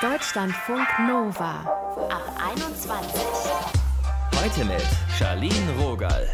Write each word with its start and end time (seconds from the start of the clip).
Deutschlandfunk 0.00 0.86
Nova 1.06 1.60
ab 2.10 2.40
21. 2.52 3.20
Heute 4.34 4.64
mit 4.64 4.86
Charlene 5.18 5.72
Rogal. 5.78 6.26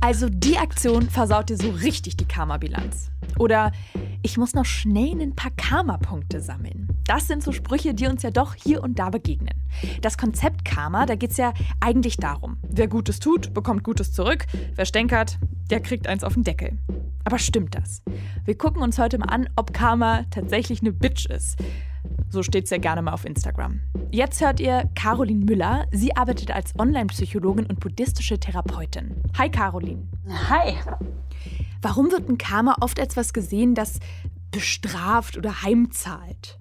Also 0.00 0.28
die 0.28 0.58
Aktion 0.58 1.10
versaut 1.10 1.50
dir 1.50 1.56
so 1.56 1.70
richtig 1.70 2.16
die 2.16 2.26
Karma-Bilanz. 2.26 3.10
Oder 3.38 3.72
ich 4.22 4.38
muss 4.38 4.54
noch 4.54 4.64
schnell 4.64 5.20
ein 5.20 5.36
paar 5.36 5.50
Karma-Punkte 5.56 6.40
sammeln. 6.40 6.88
Das 7.04 7.26
sind 7.26 7.42
so 7.42 7.52
Sprüche, 7.52 7.94
die 7.94 8.06
uns 8.06 8.22
ja 8.22 8.30
doch 8.30 8.54
hier 8.54 8.82
und 8.82 8.98
da 8.98 9.10
begegnen. 9.10 9.54
Das 10.00 10.16
Konzept 10.16 10.64
Karma, 10.64 11.06
da 11.06 11.14
geht 11.14 11.32
es 11.32 11.36
ja 11.36 11.52
eigentlich 11.80 12.16
darum, 12.16 12.56
wer 12.62 12.88
Gutes 12.88 13.20
tut, 13.20 13.52
bekommt 13.52 13.84
Gutes 13.84 14.12
zurück, 14.12 14.46
wer 14.74 14.86
stänkert, 14.86 15.38
der 15.70 15.80
kriegt 15.80 16.06
eins 16.06 16.24
auf 16.24 16.34
den 16.34 16.44
Deckel. 16.44 16.78
Aber 17.26 17.40
stimmt 17.40 17.74
das? 17.74 18.02
Wir 18.44 18.56
gucken 18.56 18.82
uns 18.82 19.00
heute 19.00 19.18
mal 19.18 19.26
an, 19.26 19.48
ob 19.56 19.72
Karma 19.72 20.22
tatsächlich 20.30 20.80
eine 20.80 20.92
Bitch 20.92 21.26
ist. 21.26 21.58
So 22.30 22.44
steht 22.44 22.64
es 22.64 22.70
ja 22.70 22.78
gerne 22.78 23.02
mal 23.02 23.12
auf 23.12 23.24
Instagram. 23.24 23.80
Jetzt 24.12 24.40
hört 24.40 24.60
ihr 24.60 24.88
Caroline 24.94 25.44
Müller. 25.44 25.88
Sie 25.90 26.16
arbeitet 26.16 26.52
als 26.52 26.78
Online-Psychologin 26.78 27.66
und 27.66 27.80
buddhistische 27.80 28.38
Therapeutin. 28.38 29.16
Hi 29.36 29.50
Caroline. 29.50 30.06
Hi. 30.48 30.74
Warum 31.82 32.12
wird 32.12 32.28
ein 32.28 32.38
Karma 32.38 32.76
oft 32.80 33.00
als 33.00 33.16
was 33.16 33.32
gesehen, 33.32 33.74
das 33.74 33.98
bestraft 34.52 35.36
oder 35.36 35.64
heimzahlt? 35.64 36.58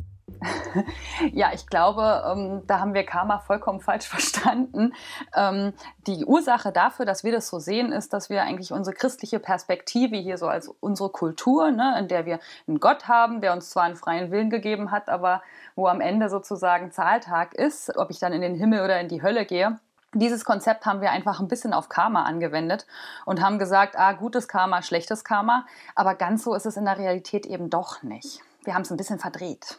Ja, 1.34 1.52
ich 1.54 1.68
glaube, 1.68 2.24
ähm, 2.30 2.64
da 2.68 2.80
haben 2.80 2.94
wir 2.94 3.06
Karma 3.06 3.40
vollkommen 3.40 3.80
falsch 3.80 4.08
verstanden. 4.10 4.94
Ähm, 5.36 5.74
die 6.08 6.26
Ursache 6.26 6.72
dafür, 6.72 7.06
dass 7.06 7.24
wir 7.24 7.32
das 7.32 7.48
so 7.48 7.60
sehen, 7.60 7.92
ist, 7.92 8.14
dass 8.14 8.30
wir 8.30 8.44
eigentlich 8.44 8.72
unsere 8.72 8.96
christliche 8.96 9.40
Perspektive 9.40 10.18
hier 10.18 10.38
so 10.38 10.48
als 10.48 10.68
unsere 10.80 11.10
Kultur, 11.10 11.72
ne, 11.72 11.98
in 12.00 12.08
der 12.08 12.26
wir 12.26 12.40
einen 12.68 12.80
Gott 12.80 13.08
haben, 13.08 13.42
der 13.42 13.54
uns 13.54 13.70
zwar 13.70 13.84
einen 13.84 13.96
freien 13.96 14.32
Willen 14.32 14.50
gegeben 14.50 14.92
hat, 14.92 15.10
aber 15.10 15.42
wo 15.76 15.88
am 15.88 16.02
Ende 16.02 16.30
sozusagen 16.30 16.92
Zahltag 16.92 17.54
ist, 17.54 17.96
ob 17.98 18.12
ich 18.12 18.20
dann 18.20 18.34
in 18.34 18.42
den 18.42 18.56
Himmel 18.56 18.82
oder 18.82 19.00
in 19.00 19.08
die 19.08 19.22
Hölle 19.22 19.46
gehe. 19.46 19.80
Dieses 20.14 20.46
Konzept 20.46 20.86
haben 20.86 21.02
wir 21.02 21.12
einfach 21.12 21.42
ein 21.42 21.50
bisschen 21.50 21.74
auf 21.74 21.90
Karma 21.90 22.24
angewendet 22.24 22.88
und 23.26 23.42
haben 23.42 23.60
gesagt, 23.60 23.98
ah, 23.98 24.14
gutes 24.14 24.48
Karma, 24.48 24.82
schlechtes 24.82 25.26
Karma. 25.26 25.66
Aber 25.94 26.16
ganz 26.16 26.44
so 26.46 26.56
ist 26.56 26.66
es 26.66 26.78
in 26.78 26.86
der 26.86 26.98
Realität 26.98 27.46
eben 27.46 27.70
doch 27.70 28.02
nicht. 28.02 28.40
Wir 28.64 28.76
haben 28.76 28.84
es 28.84 28.92
ein 28.92 28.98
bisschen 28.98 29.20
verdreht. 29.20 29.78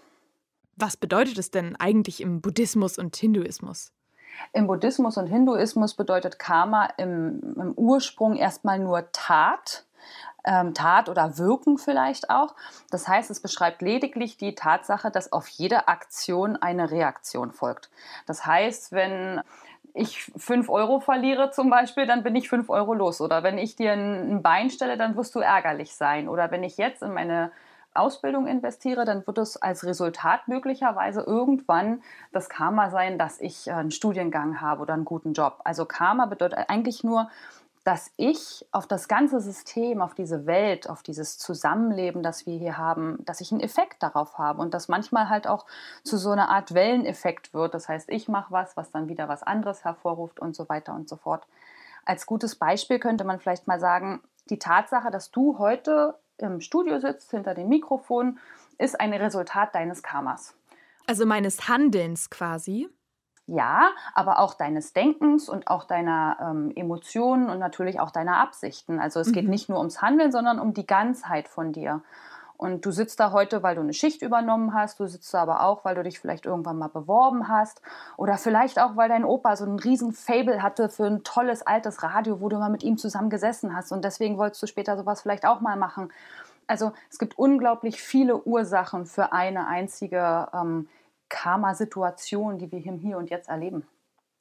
Was 0.77 0.97
bedeutet 0.97 1.39
es 1.39 1.51
denn 1.51 1.75
eigentlich 1.77 2.21
im 2.21 2.41
Buddhismus 2.43 2.99
und 2.99 3.17
Hinduismus? 3.17 3.93
Im 4.53 4.67
Buddhismus 4.67 5.17
und 5.17 5.27
Hinduismus 5.27 5.95
bedeutet 5.95 6.39
Karma 6.39 6.91
im, 6.99 7.55
im 7.57 7.73
Ursprung 7.73 8.37
erstmal 8.37 8.79
nur 8.79 9.11
Tat. 9.13 9.85
Ähm, 10.45 10.75
Tat 10.75 11.09
oder 11.09 11.39
Wirken 11.39 11.79
vielleicht 11.79 12.31
auch. 12.31 12.55
Das 12.91 13.09
heißt, 13.09 13.31
es 13.31 13.41
beschreibt 13.41 13.83
lediglich 13.83 14.37
die 14.37 14.55
Tatsache, 14.55 15.11
dass 15.11 15.33
auf 15.33 15.49
jede 15.49 15.89
Aktion 15.89 16.57
eine 16.57 16.91
Reaktion 16.91 17.53
folgt. 17.53 17.91
Das 18.27 18.47
heißt, 18.47 18.93
wenn 18.93 19.41
ich 19.95 20.31
fünf 20.37 20.69
Euro 20.69 21.01
verliere 21.01 21.51
zum 21.51 21.71
Beispiel, 21.71 22.07
dann 22.07 22.23
bin 22.23 22.37
ich 22.37 22.49
fünf 22.49 22.69
Euro 22.69 22.93
los. 22.93 23.21
Oder 23.21 23.43
wenn 23.43 23.59
ich 23.59 23.77
dir 23.77 23.93
ein 23.93 24.43
Bein 24.43 24.71
stelle, 24.71 24.97
dann 24.99 25.17
wirst 25.17 25.35
du 25.35 25.41
ärgerlich 25.41 25.95
sein. 25.97 26.29
Oder 26.29 26.51
wenn 26.51 26.63
ich 26.63 26.77
jetzt 26.77 27.03
in 27.03 27.15
meine 27.15 27.51
Ausbildung 27.97 28.47
investiere, 28.47 29.05
dann 29.05 29.27
wird 29.27 29.39
es 29.39 29.56
als 29.56 29.84
Resultat 29.84 30.48
möglicherweise 30.48 31.20
irgendwann 31.20 32.02
das 32.33 32.48
Karma 32.48 32.91
sein, 32.91 33.19
dass 33.19 33.41
ich 33.41 33.70
einen 33.70 33.91
Studiengang 33.91 34.61
habe 34.61 34.83
oder 34.83 34.94
einen 34.94 35.05
guten 35.05 35.33
Job. 35.33 35.61
Also 35.64 35.84
Karma 35.84 36.27
bedeutet 36.27 36.69
eigentlich 36.69 37.05
nur, 37.05 37.28
dass 37.86 38.11
ich 38.17 38.67
auf 38.72 38.89
das 38.89 39.06
ganze 39.06 39.41
System, 39.41 40.02
auf 40.02 40.14
diese 40.14 40.44
Welt, 40.44 40.91
auf 40.91 41.05
dieses 41.05 41.39
Zusammenleben, 41.39 42.24
das 42.24 42.44
wir 42.44 42.58
hier 42.58 42.77
haben, 42.77 43.24
dass 43.24 43.41
ich 43.41 43.52
einen 43.52 43.61
Effekt 43.61 44.02
darauf 44.02 44.39
habe 44.39 44.61
und 44.61 44.74
das 44.74 44.89
manchmal 44.89 45.28
halt 45.28 45.47
auch 45.47 45.67
zu 46.02 46.17
so 46.17 46.33
einer 46.33 46.48
Art 46.48 46.74
Welleneffekt 46.74 47.55
wird. 47.55 47.74
Das 47.74 47.89
heißt, 47.89 48.11
ich 48.11 48.27
mache 48.27 48.50
was, 48.50 48.77
was 48.77 48.91
dann 48.91 49.08
wieder 49.08 49.28
was 49.28 49.44
anderes 49.44 49.84
hervorruft 49.84 50.41
und 50.41 50.56
so 50.56 50.69
weiter 50.69 50.94
und 50.94 51.08
so 51.08 51.14
fort. 51.14 51.46
Als 52.05 52.27
gutes 52.27 52.56
Beispiel 52.56 52.98
könnte 52.98 53.23
man 53.23 53.39
vielleicht 53.39 53.68
mal 53.68 53.79
sagen, 53.79 54.20
die 54.51 54.58
Tatsache, 54.58 55.12
dass 55.12 55.30
du 55.30 55.58
heute 55.58 56.17
im 56.39 56.61
Studio 56.61 56.98
sitzt, 56.98 57.30
hinter 57.30 57.55
dem 57.55 57.69
Mikrofon, 57.69 58.39
ist 58.79 59.01
ein 59.01 59.13
Resultat 59.13 59.74
deines 59.74 60.02
Karmas. 60.02 60.55
Also 61.07 61.24
meines 61.24 61.69
Handelns 61.69 62.30
quasi. 62.30 62.89
Ja, 63.47 63.91
aber 64.13 64.41
auch 64.41 64.55
deines 64.55 64.92
Denkens 64.92 65.48
und 65.48 65.69
auch 65.69 65.85
deiner 65.85 66.36
ähm, 66.41 66.73
Emotionen 66.74 67.48
und 67.48 67.61
natürlich 67.61 68.01
auch 68.01 68.11
deiner 68.11 68.39
Absichten. 68.39 68.98
Also 68.98 69.20
es 69.20 69.29
mhm. 69.29 69.33
geht 69.33 69.48
nicht 69.48 69.69
nur 69.69 69.79
ums 69.79 70.02
Handeln, 70.02 70.33
sondern 70.33 70.58
um 70.58 70.74
die 70.74 70.86
Ganzheit 70.86 71.47
von 71.47 71.73
dir. 71.73 72.02
Und 72.56 72.86
du 72.86 72.90
sitzt 72.90 73.20
da 73.20 73.33
heute, 73.33 73.62
weil 73.62 73.74
du 73.74 73.83
eine 73.83 73.92
Schicht 73.92 74.22
übernommen 74.22 74.74
hast. 74.74 74.98
Du 75.00 75.06
sitzt 75.06 75.33
da 75.34 75.42
aber 75.42 75.62
auch, 75.62 75.84
weil 75.84 75.94
du 75.94 76.02
dich 76.02 76.18
vielleicht 76.18 76.46
irgendwann 76.46 76.78
mal 76.78 76.89
beworben 76.89 77.48
hast. 77.48 77.83
Oder 78.17 78.39
vielleicht 78.39 78.78
auch, 78.78 78.96
weil 78.96 79.08
dein 79.08 79.24
Opa 79.24 79.56
so 79.56 79.64
einen 79.64 79.78
riesen 79.78 80.12
Fable 80.12 80.62
hatte 80.62 80.89
für 80.89 81.05
ein 81.05 81.22
tolles 81.24 81.62
altes 81.62 82.02
Radio, 82.02 82.40
wo 82.40 82.48
du 82.48 82.58
mal 82.58 82.70
mit 82.70 82.83
ihm 82.83 82.96
zusammen 82.96 83.30
gesessen 83.30 83.77
hast. 83.77 83.92
Und 83.92 84.05
deswegen 84.05 84.39
wolltest 84.39 84.62
du 84.62 84.67
später 84.67 84.96
sowas 84.96 85.22
vielleicht 85.22 85.46
auch 85.46 85.61
mal 85.61 85.77
machen. 85.77 86.12
Also 86.67 86.92
es 87.11 87.18
gibt 87.18 87.39
unglaublich 87.39 88.00
viele 88.02 88.42
Ursachen 88.42 89.06
für 89.06 89.33
eine 89.33 89.67
einzige 89.67 90.48
ähm, 90.52 90.88
Karma-Situation, 91.28 92.58
die 92.58 92.70
wir 92.73 92.80
hier 92.80 93.18
und 93.18 93.30
jetzt 93.30 93.48
erleben. 93.48 93.86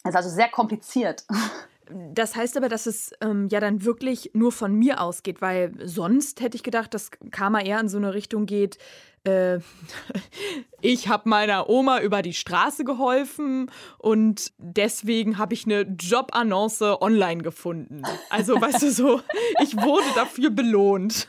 Das 0.04 0.12
ist 0.12 0.18
also 0.18 0.30
sehr 0.30 0.50
kompliziert. 0.50 1.26
Das 2.14 2.36
heißt 2.36 2.58
aber, 2.58 2.70
dass 2.70 2.86
es 2.86 3.12
ähm, 3.22 3.48
ja 3.50 3.60
dann 3.60 3.86
wirklich 3.86 4.32
nur 4.34 4.52
von 4.52 4.74
mir 4.74 5.02
ausgeht, 5.02 5.42
weil 5.42 5.74
sonst 5.84 6.42
hätte 6.42 6.56
ich 6.56 6.64
gedacht, 6.64 6.94
dass 6.94 7.12
Karma 7.32 7.62
eher 7.62 7.80
in 7.80 7.90
so 7.90 7.98
eine 7.98 8.14
Richtung 8.14 8.46
geht, 8.46 8.78
äh, 9.26 9.60
ich 10.82 11.08
habe 11.08 11.28
meiner 11.28 11.70
Oma 11.70 12.00
über 12.02 12.22
die 12.22 12.34
Straße 12.34 12.84
geholfen 12.84 13.72
und 13.98 14.52
deswegen 14.58 15.38
habe 15.38 15.54
ich 15.54 15.66
eine 15.66 15.82
Jobannonce 15.82 17.02
online 17.02 17.42
gefunden. 17.42 18.04
Also, 18.30 18.60
weißt 18.62 18.84
du 18.84 18.92
so, 18.92 19.22
ich 19.62 19.76
wurde 19.76 20.06
dafür 20.14 20.52
belohnt. 20.52 21.28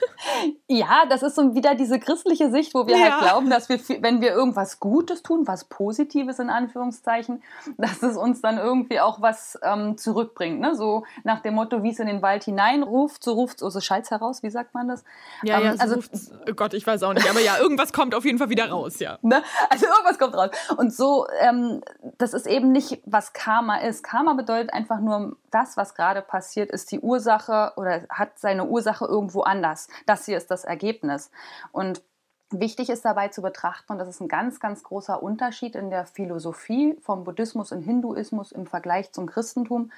Ja, 0.69 1.05
das 1.09 1.23
ist 1.23 1.37
so 1.37 1.55
wieder 1.55 1.75
diese 1.75 1.99
christliche 1.99 2.51
Sicht, 2.51 2.75
wo 2.75 2.87
wir 2.87 2.97
halt 2.97 3.07
ja. 3.07 3.21
halt 3.21 3.31
glauben, 3.31 3.51
dass 3.51 3.69
wir, 3.69 3.79
wenn 4.03 4.21
wir 4.21 4.33
irgendwas 4.33 4.79
Gutes 4.79 5.23
tun, 5.23 5.47
was 5.47 5.65
Positives 5.65 6.39
in 6.39 6.51
Anführungszeichen, 6.51 7.43
dass 7.79 8.03
es 8.03 8.17
uns 8.17 8.43
dann 8.43 8.59
irgendwie 8.59 9.01
auch 9.01 9.23
was 9.23 9.59
ähm, 9.63 9.97
zurückbringt. 9.97 10.61
Ne? 10.61 10.75
So 10.75 11.05
nach 11.25 11.41
dem 11.41 11.55
Motto, 11.55 11.83
wie 11.83 11.91
es 11.91 11.99
in 11.99 12.07
den 12.07 12.21
Wald 12.21 12.45
hineinruft, 12.45 13.25
so 13.25 13.33
ruft 13.33 13.63
es 13.63 13.73
so 13.73 13.81
Schalz 13.81 14.11
heraus, 14.11 14.43
wie 14.43 14.51
sagt 14.51 14.75
man 14.75 14.89
das? 14.89 15.05
Ja, 15.43 15.59
ähm, 15.59 15.65
ja, 15.65 15.77
so 15.77 15.95
also, 15.95 16.01
oh 16.49 16.53
Gott, 16.55 16.75
ich 16.75 16.87
weiß 16.87 17.03
auch 17.05 17.15
nicht, 17.15 17.29
aber 17.29 17.41
ja, 17.41 17.59
irgendwas 17.59 17.86
kommt 17.93 18.15
auf 18.15 18.25
jeden 18.25 18.39
Fall 18.39 18.51
wieder 18.51 18.71
raus, 18.71 18.99
ja. 18.99 19.19
Ne? 19.23 19.43
Also 19.71 19.87
irgendwas 19.87 20.19
kommt 20.19 20.35
raus. 20.35 20.51
Und 20.77 20.95
so, 20.95 21.27
ähm, 21.41 21.83
das 22.19 22.35
ist 22.35 22.47
eben 22.47 22.73
nicht, 22.73 23.01
was 23.05 23.33
Karma 23.33 23.79
ist. 23.79 24.03
Karma 24.03 24.35
bedeutet 24.35 24.73
einfach 24.73 25.01
nur, 25.01 25.37
das, 25.51 25.77
was 25.77 25.95
gerade 25.95 26.23
passiert, 26.23 26.71
ist 26.71 26.93
die 26.93 27.01
Ursache 27.01 27.73
oder 27.77 28.03
hat 28.11 28.39
seine 28.39 28.67
Ursache 28.67 29.07
irgendwo 29.07 29.43
anders. 29.43 29.89
Das 30.05 30.27
hier 30.27 30.37
ist 30.37 30.51
das 30.51 30.65
Ergebnis. 30.65 31.31
Und 31.73 32.03
Wichtig 32.51 32.91
ist 32.91 33.05
dabei 33.05 33.27
zu 33.27 33.43
betrachten, 33.43 33.91
und 33.91 33.99
das 33.99 34.07
ist 34.07 34.21
ein 34.21 34.29
ganz, 34.29 34.61
ganz 34.61 34.85
großer 34.85 35.21
Unterschied 35.21 35.75
in 35.75 35.91
der 35.91 36.07
Philosophie 36.07 36.97
vom 37.03 37.25
Buddhismus 37.25 37.73
und 37.73 37.83
Hinduismus 37.83 38.53
im 38.53 38.67
Vergleich 38.67 39.11
zum 39.11 39.27
Christentum. 39.27 39.91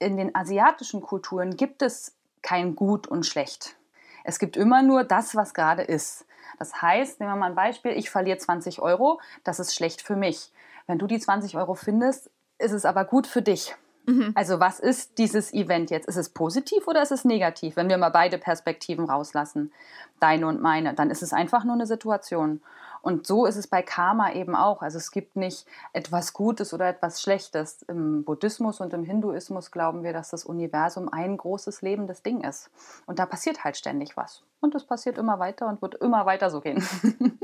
In 0.00 0.16
den 0.16 0.34
asiatischen 0.34 1.00
Kulturen 1.00 1.56
gibt 1.56 1.82
es 1.82 2.16
kein 2.42 2.74
Gut 2.74 3.06
und 3.06 3.24
Schlecht. 3.24 3.76
Es 4.24 4.40
gibt 4.40 4.56
immer 4.56 4.82
nur 4.82 5.04
das, 5.04 5.36
was 5.36 5.54
gerade 5.54 5.82
ist. 5.82 6.26
Das 6.58 6.82
heißt, 6.82 7.20
nehmen 7.20 7.32
wir 7.32 7.36
mal 7.36 7.50
ein 7.50 7.54
Beispiel, 7.54 7.92
ich 7.92 8.10
verliere 8.10 8.38
20 8.38 8.80
Euro, 8.80 9.20
das 9.44 9.60
ist 9.60 9.74
schlecht 9.74 10.02
für 10.02 10.16
mich. 10.16 10.52
Wenn 10.86 10.98
du 10.98 11.06
die 11.06 11.18
20 11.18 11.56
Euro 11.56 11.74
findest, 11.74 12.30
ist 12.58 12.72
es 12.72 12.84
aber 12.84 13.04
gut 13.04 13.26
für 13.26 13.42
dich. 13.42 13.74
Mhm. 14.06 14.32
Also 14.34 14.60
was 14.60 14.80
ist 14.80 15.18
dieses 15.18 15.52
Event 15.52 15.90
jetzt? 15.90 16.08
Ist 16.08 16.16
es 16.16 16.30
positiv 16.30 16.86
oder 16.86 17.02
ist 17.02 17.12
es 17.12 17.24
negativ? 17.24 17.76
Wenn 17.76 17.88
wir 17.88 17.98
mal 17.98 18.10
beide 18.10 18.38
Perspektiven 18.38 19.04
rauslassen, 19.04 19.72
deine 20.20 20.46
und 20.46 20.62
meine, 20.62 20.94
dann 20.94 21.10
ist 21.10 21.22
es 21.22 21.32
einfach 21.32 21.64
nur 21.64 21.74
eine 21.74 21.86
Situation. 21.86 22.60
Und 23.02 23.24
so 23.24 23.46
ist 23.46 23.54
es 23.54 23.68
bei 23.68 23.82
Karma 23.82 24.32
eben 24.32 24.56
auch. 24.56 24.82
Also 24.82 24.98
es 24.98 25.12
gibt 25.12 25.36
nicht 25.36 25.64
etwas 25.92 26.32
Gutes 26.32 26.74
oder 26.74 26.88
etwas 26.88 27.22
Schlechtes. 27.22 27.82
Im 27.82 28.24
Buddhismus 28.24 28.80
und 28.80 28.92
im 28.92 29.04
Hinduismus 29.04 29.70
glauben 29.70 30.02
wir, 30.02 30.12
dass 30.12 30.30
das 30.30 30.44
Universum 30.44 31.08
ein 31.08 31.36
großes 31.36 31.82
lebendes 31.82 32.22
Ding 32.22 32.40
ist. 32.40 32.68
Und 33.06 33.20
da 33.20 33.26
passiert 33.26 33.62
halt 33.62 33.76
ständig 33.76 34.16
was. 34.16 34.42
Und 34.60 34.74
es 34.74 34.84
passiert 34.84 35.18
immer 35.18 35.38
weiter 35.38 35.68
und 35.68 35.82
wird 35.82 35.94
immer 35.96 36.26
weiter 36.26 36.50
so 36.50 36.60
gehen. 36.60 36.84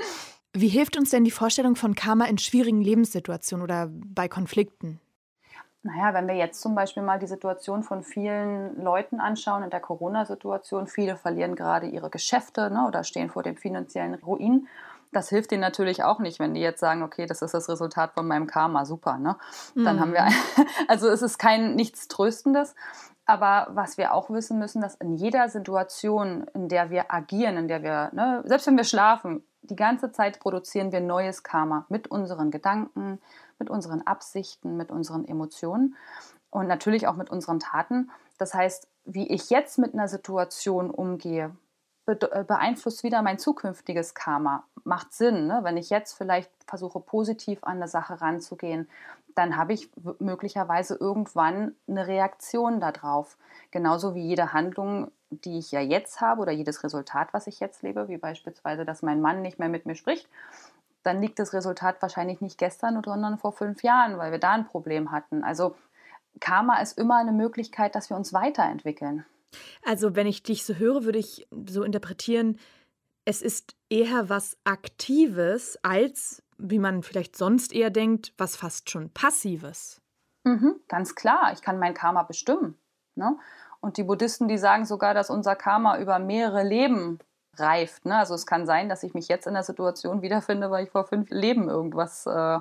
Wie 0.52 0.68
hilft 0.68 0.96
uns 0.96 1.10
denn 1.10 1.24
die 1.24 1.30
Vorstellung 1.30 1.76
von 1.76 1.94
Karma 1.94 2.24
in 2.24 2.38
schwierigen 2.38 2.82
Lebenssituationen 2.82 3.62
oder 3.62 3.88
bei 3.88 4.28
Konflikten? 4.28 5.00
Naja, 5.84 6.14
wenn 6.14 6.28
wir 6.28 6.36
jetzt 6.36 6.60
zum 6.60 6.74
Beispiel 6.74 7.02
mal 7.02 7.18
die 7.18 7.26
Situation 7.26 7.82
von 7.82 8.04
vielen 8.04 8.80
Leuten 8.82 9.18
anschauen 9.20 9.64
in 9.64 9.70
der 9.70 9.80
Corona-Situation, 9.80 10.86
viele 10.86 11.16
verlieren 11.16 11.56
gerade 11.56 11.86
ihre 11.86 12.08
Geschäfte 12.08 12.70
ne, 12.70 12.86
oder 12.86 13.02
stehen 13.02 13.30
vor 13.30 13.42
dem 13.42 13.56
finanziellen 13.56 14.14
Ruin 14.14 14.68
das 15.12 15.28
hilft 15.28 15.52
ihnen 15.52 15.60
natürlich 15.60 16.02
auch 16.02 16.18
nicht, 16.18 16.40
wenn 16.40 16.54
die 16.54 16.60
jetzt 16.60 16.80
sagen, 16.80 17.02
okay, 17.02 17.26
das 17.26 17.42
ist 17.42 17.52
das 17.52 17.68
Resultat 17.68 18.12
von 18.14 18.26
meinem 18.26 18.46
Karma, 18.46 18.86
super, 18.86 19.18
ne? 19.18 19.36
Dann 19.74 19.96
mhm. 19.96 20.00
haben 20.00 20.12
wir, 20.12 20.22
mhm. 20.22 20.66
also 20.88 21.08
es 21.08 21.22
ist 21.22 21.38
kein 21.38 21.74
nichts 21.74 22.08
Tröstendes. 22.08 22.74
Aber 23.24 23.68
was 23.70 23.98
wir 23.98 24.14
auch 24.14 24.30
wissen 24.30 24.58
müssen, 24.58 24.82
dass 24.82 24.96
in 24.96 25.14
jeder 25.14 25.48
Situation, 25.48 26.44
in 26.54 26.68
der 26.68 26.90
wir 26.90 27.12
agieren, 27.12 27.56
in 27.56 27.68
der 27.68 27.82
wir, 27.82 28.10
ne, 28.12 28.42
selbst 28.46 28.66
wenn 28.66 28.76
wir 28.76 28.84
schlafen, 28.84 29.44
die 29.62 29.76
ganze 29.76 30.12
Zeit 30.12 30.40
produzieren 30.40 30.92
wir 30.92 31.00
neues 31.00 31.42
Karma 31.42 31.86
mit 31.88 32.08
unseren 32.08 32.50
Gedanken, 32.50 33.20
mit 33.58 33.70
unseren 33.70 34.02
Absichten, 34.02 34.76
mit 34.76 34.90
unseren 34.90 35.26
Emotionen 35.26 35.96
und 36.50 36.66
natürlich 36.66 37.06
auch 37.06 37.16
mit 37.16 37.30
unseren 37.30 37.60
Taten. 37.60 38.10
Das 38.38 38.54
heißt, 38.54 38.88
wie 39.04 39.28
ich 39.28 39.50
jetzt 39.50 39.78
mit 39.78 39.94
einer 39.94 40.08
Situation 40.08 40.90
umgehe, 40.90 41.54
beeinflusst 42.04 43.04
wieder 43.04 43.22
mein 43.22 43.38
zukünftiges 43.38 44.14
Karma. 44.14 44.64
Macht 44.84 45.12
Sinn, 45.12 45.46
ne? 45.46 45.60
wenn 45.62 45.76
ich 45.76 45.90
jetzt 45.90 46.14
vielleicht 46.14 46.50
versuche, 46.66 47.00
positiv 47.00 47.62
an 47.62 47.76
eine 47.76 47.88
Sache 47.88 48.20
ranzugehen, 48.20 48.88
dann 49.34 49.56
habe 49.56 49.72
ich 49.72 49.90
möglicherweise 50.18 50.96
irgendwann 50.96 51.74
eine 51.88 52.06
Reaktion 52.06 52.80
darauf. 52.80 53.38
Genauso 53.70 54.14
wie 54.14 54.26
jede 54.26 54.52
Handlung, 54.52 55.10
die 55.30 55.58
ich 55.58 55.70
ja 55.70 55.80
jetzt 55.80 56.20
habe 56.20 56.42
oder 56.42 56.52
jedes 56.52 56.84
Resultat, 56.84 57.32
was 57.32 57.46
ich 57.46 57.60
jetzt 57.60 57.82
lebe, 57.82 58.08
wie 58.08 58.18
beispielsweise, 58.18 58.84
dass 58.84 59.02
mein 59.02 59.20
Mann 59.20 59.40
nicht 59.40 59.58
mehr 59.58 59.68
mit 59.68 59.86
mir 59.86 59.94
spricht, 59.94 60.28
dann 61.02 61.20
liegt 61.20 61.38
das 61.38 61.52
Resultat 61.52 62.00
wahrscheinlich 62.02 62.40
nicht 62.40 62.58
gestern, 62.58 63.02
sondern 63.04 63.38
vor 63.38 63.52
fünf 63.52 63.82
Jahren, 63.82 64.18
weil 64.18 64.32
wir 64.32 64.38
da 64.38 64.52
ein 64.52 64.66
Problem 64.66 65.10
hatten. 65.10 65.42
Also 65.44 65.74
Karma 66.40 66.80
ist 66.80 66.98
immer 66.98 67.16
eine 67.16 67.32
Möglichkeit, 67.32 67.94
dass 67.94 68.10
wir 68.10 68.16
uns 68.16 68.32
weiterentwickeln. 68.32 69.24
Also 69.84 70.14
wenn 70.16 70.26
ich 70.26 70.42
dich 70.42 70.64
so 70.64 70.74
höre, 70.74 71.04
würde 71.04 71.18
ich 71.18 71.46
so 71.68 71.82
interpretieren, 71.82 72.58
es 73.24 73.42
ist 73.42 73.76
eher 73.88 74.28
was 74.28 74.56
Aktives 74.64 75.78
als, 75.82 76.42
wie 76.58 76.78
man 76.78 77.02
vielleicht 77.02 77.36
sonst 77.36 77.72
eher 77.72 77.90
denkt, 77.90 78.32
was 78.36 78.56
fast 78.56 78.90
schon 78.90 79.10
Passives. 79.10 80.00
Mhm, 80.44 80.80
ganz 80.88 81.14
klar, 81.14 81.52
ich 81.52 81.62
kann 81.62 81.78
mein 81.78 81.94
Karma 81.94 82.24
bestimmen. 82.24 82.76
Ne? 83.14 83.38
Und 83.80 83.96
die 83.96 84.04
Buddhisten, 84.04 84.48
die 84.48 84.58
sagen 84.58 84.84
sogar, 84.84 85.14
dass 85.14 85.30
unser 85.30 85.56
Karma 85.56 85.98
über 85.98 86.18
mehrere 86.18 86.62
Leben 86.62 87.18
reift. 87.58 88.04
Ne? 88.06 88.16
Also 88.16 88.34
es 88.34 88.46
kann 88.46 88.66
sein, 88.66 88.88
dass 88.88 89.02
ich 89.02 89.14
mich 89.14 89.28
jetzt 89.28 89.46
in 89.46 89.54
der 89.54 89.62
Situation 89.62 90.22
wiederfinde, 90.22 90.70
weil 90.70 90.84
ich 90.84 90.90
vor 90.90 91.04
fünf 91.04 91.30
Leben 91.30 91.68
irgendwas 91.68 92.26
äh, 92.26 92.60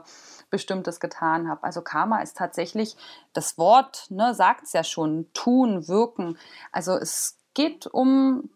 Bestimmtes 0.50 1.00
getan 1.00 1.50
habe. 1.50 1.64
Also 1.64 1.82
Karma 1.82 2.22
ist 2.22 2.38
tatsächlich, 2.38 2.98
das 3.34 3.58
Wort 3.58 4.08
ne, 4.10 4.34
sagt 4.34 4.64
es 4.64 4.74
ja 4.74 4.84
schon, 4.84 5.32
tun, 5.34 5.88
wirken. 5.88 6.38
Also 6.72 6.94
es 6.94 7.38
geht 7.54 7.88
um, 7.88 8.50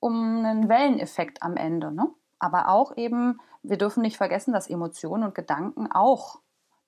um 0.00 0.44
einen 0.44 0.68
Welleneffekt 0.68 1.42
am 1.42 1.56
Ende. 1.56 1.90
Ne? 1.90 2.08
Aber 2.38 2.68
auch 2.68 2.96
eben, 2.96 3.40
wir 3.62 3.78
dürfen 3.78 4.02
nicht 4.02 4.18
vergessen, 4.18 4.52
dass 4.52 4.68
Emotionen 4.68 5.24
und 5.24 5.34
Gedanken 5.34 5.90
auch 5.90 6.40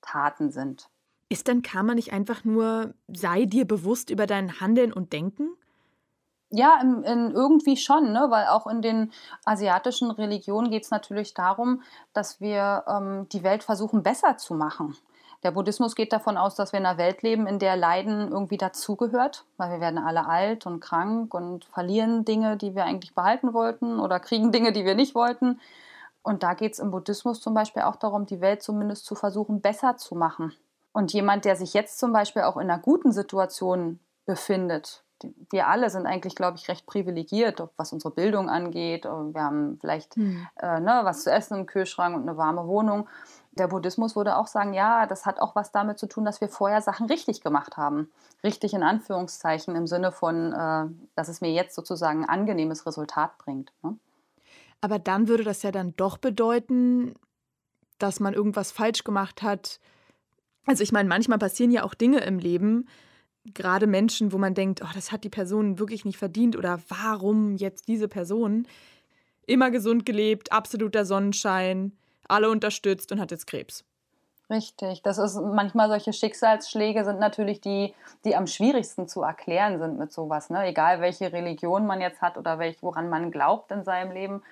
Taten 0.03 0.51
sind. 0.51 0.89
Ist 1.29 1.47
denn 1.47 1.63
Karma 1.63 1.95
nicht 1.95 2.13
einfach 2.13 2.45
nur, 2.45 2.95
sei 3.07 3.45
dir 3.45 3.65
bewusst 3.65 4.11
über 4.11 4.27
dein 4.27 4.61
Handeln 4.61 4.93
und 4.93 5.13
Denken? 5.13 5.57
Ja, 6.53 6.81
in, 6.83 7.05
in 7.05 7.31
irgendwie 7.31 7.77
schon, 7.77 8.13
ne? 8.13 8.27
weil 8.29 8.49
auch 8.49 8.67
in 8.67 8.83
den 8.83 9.13
asiatischen 9.45 10.11
Religionen 10.11 10.71
geht 10.71 10.85
es 10.85 10.91
natürlich 10.91 11.33
darum, 11.33 11.83
dass 12.13 12.41
wir 12.41 12.85
ähm, 12.89 13.29
die 13.29 13.45
Welt 13.45 13.63
versuchen 13.63 14.03
besser 14.03 14.37
zu 14.37 14.55
machen. 14.55 14.97
Der 15.43 15.53
Buddhismus 15.53 15.95
geht 15.95 16.13
davon 16.13 16.37
aus, 16.37 16.55
dass 16.55 16.73
wir 16.73 16.81
in 16.81 16.87
einer 16.87 16.99
Welt 16.99 17.23
leben, 17.23 17.47
in 17.47 17.59
der 17.59 17.77
Leiden 17.77 18.31
irgendwie 18.31 18.59
dazugehört, 18.59 19.45
weil 19.57 19.71
wir 19.71 19.81
werden 19.81 19.99
alle 19.99 20.27
alt 20.27 20.67
und 20.67 20.81
krank 20.81 21.33
und 21.33 21.65
verlieren 21.65 22.27
Dinge, 22.27 22.59
die 22.59 22.75
wir 22.75 22.85
eigentlich 22.85 23.15
behalten 23.15 23.55
wollten 23.55 24.01
oder 24.01 24.21
kriegen 24.21 24.53
Dinge, 24.53 24.73
die 24.73 24.85
wir 24.85 24.95
nicht 24.95 25.15
wollten. 25.15 25.61
Und 26.23 26.43
da 26.43 26.53
geht 26.53 26.75
es 26.75 26.79
im 26.79 26.91
Buddhismus 26.91 27.41
zum 27.41 27.55
Beispiel 27.55 27.83
auch 27.83 27.97
darum, 27.97 28.27
die 28.27 28.43
Welt 28.43 28.63
zumindest 28.63 29.07
zu 29.07 29.15
versuchen, 29.15 29.63
besser 29.63 29.97
zu 29.97 30.15
machen. 30.15 30.53
Und 30.93 31.13
jemand, 31.13 31.47
der 31.47 31.57
sich 31.57 31.73
jetzt 31.73 31.99
zum 31.99 32.13
Beispiel 32.13 32.43
auch 32.43 32.57
in 32.57 32.71
einer 32.71 32.79
guten 32.79 33.13
Situation 33.13 34.01
befindet, 34.27 35.03
wir 35.51 35.69
alle 35.69 35.91
sind 35.91 36.07
eigentlich, 36.07 36.35
glaube 36.35 36.57
ich, 36.57 36.69
recht 36.69 36.87
privilegiert, 36.87 37.63
was 37.77 37.93
unsere 37.93 38.15
Bildung 38.15 38.49
angeht. 38.49 39.05
Wir 39.05 39.43
haben 39.43 39.79
vielleicht 39.81 40.17
mhm. 40.17 40.47
äh, 40.57 40.81
ne, 40.81 41.01
was 41.05 41.25
zu 41.25 41.31
essen 41.31 41.59
im 41.59 41.67
Kühlschrank 41.67 42.17
und 42.17 42.23
eine 42.23 42.37
warme 42.37 42.67
Wohnung. 42.67 43.09
Der 43.53 43.69
Buddhismus 43.69 44.15
würde 44.15 44.37
auch 44.37 44.47
sagen, 44.47 44.75
ja, 44.75 45.07
das 45.07 45.27
hat 45.27 45.41
auch 45.41 45.57
was 45.57 45.73
damit 45.73 45.99
zu 45.99 46.07
tun, 46.07 46.25
dass 46.25 46.41
wir 46.41 46.49
vorher 46.49 46.83
Sachen 46.83 47.07
richtig 47.07 47.41
gemacht 47.41 47.77
haben. 47.77 48.11
Richtig 48.45 48.75
in 48.75 48.83
Anführungszeichen 48.83 49.75
im 49.75 49.87
Sinne 49.87 50.13
von, 50.13 50.53
äh, 50.53 50.87
dass 51.17 51.29
es 51.29 51.41
mir 51.41 51.53
jetzt 51.53 51.75
sozusagen 51.75 52.25
ein 52.25 52.29
angenehmes 52.29 52.87
Resultat 52.87 53.37
bringt. 53.39 53.73
Ne? 53.83 53.97
Aber 54.81 54.99
dann 54.99 55.29
würde 55.29 55.45
das 55.45 55.63
ja 55.63 55.73
dann 55.73 55.95
doch 55.97 56.17
bedeuten, 56.17 57.15
dass 57.99 58.21
man 58.21 58.35
irgendwas 58.35 58.73
falsch 58.73 59.05
gemacht 59.05 59.43
hat. 59.43 59.81
Also 60.67 60.83
ich 60.83 60.93
meine, 60.93 61.09
manchmal 61.09 61.39
passieren 61.39 61.71
ja 61.71 61.83
auch 61.83 61.95
Dinge 61.95 62.21
im 62.21 62.39
Leben, 62.39 62.89
gerade 63.45 63.87
Menschen, 63.87 64.33
wo 64.33 64.39
man 64.39 64.55
denkt, 64.55 64.83
oh, 64.83 64.91
das 64.95 65.13
hat 65.13 65.25
die 65.25 65.31
Person 65.31 65.79
wirklich 65.79 66.05
nicht 66.05 66.19
verdient 66.19 66.57
oder 66.57 66.81
warum 66.89 67.57
jetzt 67.57 67.89
diese 67.89 68.09
Person? 68.09 68.67
Immer 69.47 69.71
gesund 69.71 70.07
gelebt, 70.07 70.53
absoluter 70.53 71.05
Sonnenschein, 71.05 71.93
alle 72.29 72.51
unterstützt 72.51 73.11
und 73.13 73.21
hat 73.21 73.31
jetzt 73.31 73.47
Krebs. 73.47 73.85
Richtig, 74.51 75.03
das 75.03 75.19
ist 75.19 75.37
manchmal 75.37 75.89
solche 75.89 76.13
Schicksalsschläge 76.13 77.05
sind 77.05 77.21
natürlich 77.21 77.61
die, 77.61 77.95
die 78.25 78.35
am 78.35 78.49
schwierigsten 78.49 79.07
zu 79.07 79.23
erklären 79.23 79.79
sind 79.79 79.97
mit 79.97 80.13
sowas. 80.13 80.51
Ne? 80.51 80.67
Egal 80.67 81.01
welche 81.01 81.33
Religion 81.33 81.87
man 81.87 82.01
jetzt 82.01 82.21
hat 82.21 82.37
oder 82.37 82.59
welch, 82.59 82.83
woran 82.83 83.09
man 83.09 83.31
glaubt 83.31 83.71
in 83.71 83.85
seinem 83.85 84.11
Leben, 84.11 84.43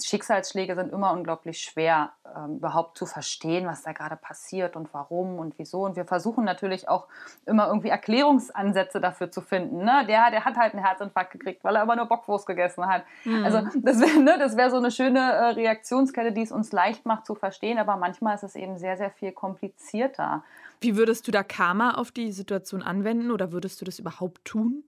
Schicksalsschläge 0.00 0.74
sind 0.74 0.92
immer 0.92 1.12
unglaublich 1.12 1.60
schwer, 1.60 2.12
ähm, 2.34 2.56
überhaupt 2.56 2.96
zu 2.96 3.04
verstehen, 3.04 3.66
was 3.66 3.82
da 3.82 3.92
gerade 3.92 4.16
passiert 4.16 4.74
und 4.74 4.92
warum 4.92 5.38
und 5.38 5.58
wieso. 5.58 5.84
Und 5.84 5.96
wir 5.96 6.04
versuchen 6.04 6.44
natürlich 6.44 6.88
auch 6.88 7.08
immer 7.44 7.66
irgendwie 7.66 7.88
Erklärungsansätze 7.88 9.00
dafür 9.00 9.30
zu 9.30 9.42
finden. 9.42 9.84
Ne? 9.84 10.04
Der, 10.08 10.30
der 10.30 10.44
hat 10.44 10.56
halt 10.56 10.74
einen 10.74 10.84
Herzinfarkt 10.84 11.32
gekriegt, 11.32 11.62
weil 11.62 11.76
er 11.76 11.82
aber 11.82 11.96
nur 11.96 12.06
Bockwurst 12.06 12.46
gegessen 12.46 12.86
hat. 12.86 13.04
Mhm. 13.24 13.44
Also 13.44 13.60
das 13.74 14.00
wäre 14.00 14.18
ne, 14.18 14.56
wär 14.56 14.70
so 14.70 14.78
eine 14.78 14.90
schöne 14.90 15.20
äh, 15.20 15.44
Reaktionskette, 15.50 16.32
die 16.32 16.42
es 16.42 16.52
uns 16.52 16.72
leicht 16.72 17.04
macht 17.04 17.26
zu 17.26 17.34
verstehen, 17.34 17.78
aber 17.78 17.96
manchmal 17.96 18.34
ist 18.34 18.44
es 18.44 18.56
eben 18.56 18.78
sehr, 18.78 18.96
sehr 18.96 19.10
viel 19.10 19.32
komplizierter. 19.32 20.42
Wie 20.80 20.96
würdest 20.96 21.28
du 21.28 21.32
da 21.32 21.42
Karma 21.42 21.92
auf 21.92 22.10
die 22.10 22.32
Situation 22.32 22.82
anwenden 22.82 23.30
oder 23.30 23.52
würdest 23.52 23.80
du 23.80 23.84
das 23.84 23.98
überhaupt 23.98 24.44
tun? 24.44 24.84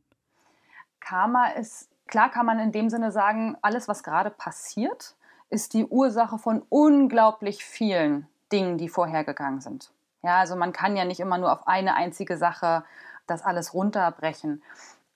Karma 0.99 1.49
ist 1.49 1.91
Klar 2.07 2.31
kann 2.31 2.47
man 2.47 2.59
in 2.59 2.73
dem 2.73 2.91
Sinne 2.91 3.13
sagen, 3.13 3.57
alles, 3.63 3.89
was 3.89 4.03
gerade 4.03 4.31
passiert, 4.31 5.15
ist 5.51 5.73
die 5.75 5.87
Ursache 5.87 6.39
von 6.39 6.63
unglaublich 6.69 7.65
vielen 7.65 8.27
Dingen, 8.53 8.79
die 8.79 8.89
vorhergegangen 8.89 9.61
sind. 9.61 9.91
Ja, 10.23 10.39
also 10.39 10.57
man 10.57 10.73
kann 10.73 10.97
ja 10.97 11.05
nicht 11.05 11.21
immer 11.21 11.39
nur 11.39 11.53
auf 11.53 11.67
eine 11.67 11.95
einzige 11.95 12.37
Sache 12.37 12.85
das 13.27 13.43
alles 13.43 13.75
runterbrechen. 13.75 14.63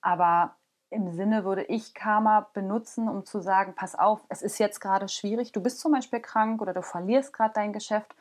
Aber 0.00 0.54
im 0.90 1.12
Sinne 1.12 1.44
würde 1.44 1.64
ich 1.64 1.94
Karma 1.94 2.48
benutzen, 2.54 3.08
um 3.08 3.26
zu 3.26 3.40
sagen, 3.40 3.74
pass 3.74 3.94
auf, 3.94 4.20
es 4.28 4.42
ist 4.42 4.58
jetzt 4.58 4.80
gerade 4.80 5.08
schwierig, 5.08 5.52
du 5.52 5.62
bist 5.62 5.80
zum 5.80 5.92
Beispiel 5.92 6.20
krank 6.20 6.62
oder 6.62 6.72
du 6.72 6.82
verlierst 6.82 7.32
gerade 7.32 7.52
dein 7.54 7.72
Geschäft, 7.74 8.14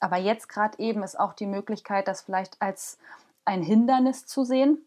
aber 0.00 0.16
jetzt 0.16 0.48
gerade 0.48 0.78
eben 0.78 1.02
ist 1.04 1.18
auch 1.18 1.32
die 1.32 1.46
Möglichkeit, 1.46 2.08
das 2.08 2.22
vielleicht 2.22 2.60
als 2.60 2.98
ein 3.44 3.62
Hindernis 3.62 4.26
zu 4.26 4.44
sehen 4.44 4.84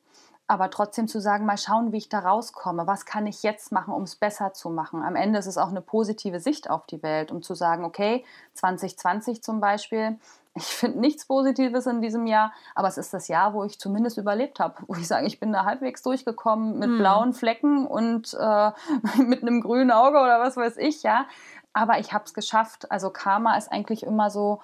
aber 0.51 0.70
trotzdem 0.70 1.08
zu 1.08 1.22
sagen, 1.22 1.46
mal 1.46 1.58
schauen, 1.58 1.93
wie 1.93 1.98
ich 1.98 2.10
da 2.10 2.20
rauskomme, 2.20 2.86
was 2.86 3.05
kann 3.05 3.25
ich 3.25 3.41
jetzt 3.41 3.72
machen, 3.72 3.93
um 3.93 4.03
es 4.03 4.17
besser 4.17 4.51
zu 4.51 4.70
machen. 4.70 5.01
Am 5.01 5.15
Ende 5.15 5.39
ist 5.39 5.46
es 5.46 5.58
auch 5.58 5.70
eine 5.70 5.79
positive 5.79 6.41
Sicht 6.41 6.70
auf 6.70 6.86
die 6.88 7.01
Welt, 7.01 7.31
um 7.31 7.41
zu 7.41 7.55
sagen, 7.55 7.86
okay, 7.86 8.25
2020 8.55 9.41
zum 9.41 9.62
Beispiel, 9.62 10.20
ich 10.53 10.65
finde 10.65 11.00
nichts 11.00 11.25
Positives 11.25 11.86
in 11.86 12.01
diesem 12.01 12.27
Jahr, 12.27 12.51
aber 12.75 12.89
es 12.89 12.98
ist 12.98 13.13
das 13.13 13.29
Jahr, 13.29 13.53
wo 13.53 13.63
ich 13.63 13.79
zumindest 13.79 14.17
überlebt 14.17 14.60
habe, 14.60 14.75
wo 14.88 14.96
ich 14.96 15.08
sage, 15.08 15.25
ich 15.25 15.39
bin 15.39 15.53
da 15.53 15.63
halbwegs 15.63 16.01
durchgekommen 16.01 16.79
mit 16.79 16.89
hm. 16.89 16.98
blauen 16.98 17.31
Flecken 17.31 17.88
und 17.88 18.34
äh, 18.38 18.72
mit 19.24 19.43
einem 19.43 19.62
grünen 19.62 19.91
Auge 19.91 20.17
oder 20.17 20.41
was 20.41 20.58
weiß 20.58 20.75
ich, 20.79 21.01
ja. 21.01 21.27
Aber 21.72 22.00
ich 22.00 22.12
habe 22.12 22.25
es 22.25 22.34
geschafft. 22.34 22.91
Also 22.91 23.10
Karma 23.10 23.55
ist 23.55 23.72
eigentlich 23.72 24.03
immer 24.03 24.29
so, 24.29 24.60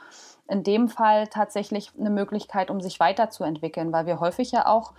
in 0.50 0.64
dem 0.64 0.90
Fall 0.90 1.28
tatsächlich 1.28 1.92
eine 2.00 2.10
Möglichkeit, 2.10 2.70
um 2.70 2.82
sich 2.82 3.00
weiterzuentwickeln, 3.00 3.92
weil 3.92 4.06
wir 4.06 4.20
häufig 4.20 4.52
ja 4.52 4.66
auch 4.66 4.94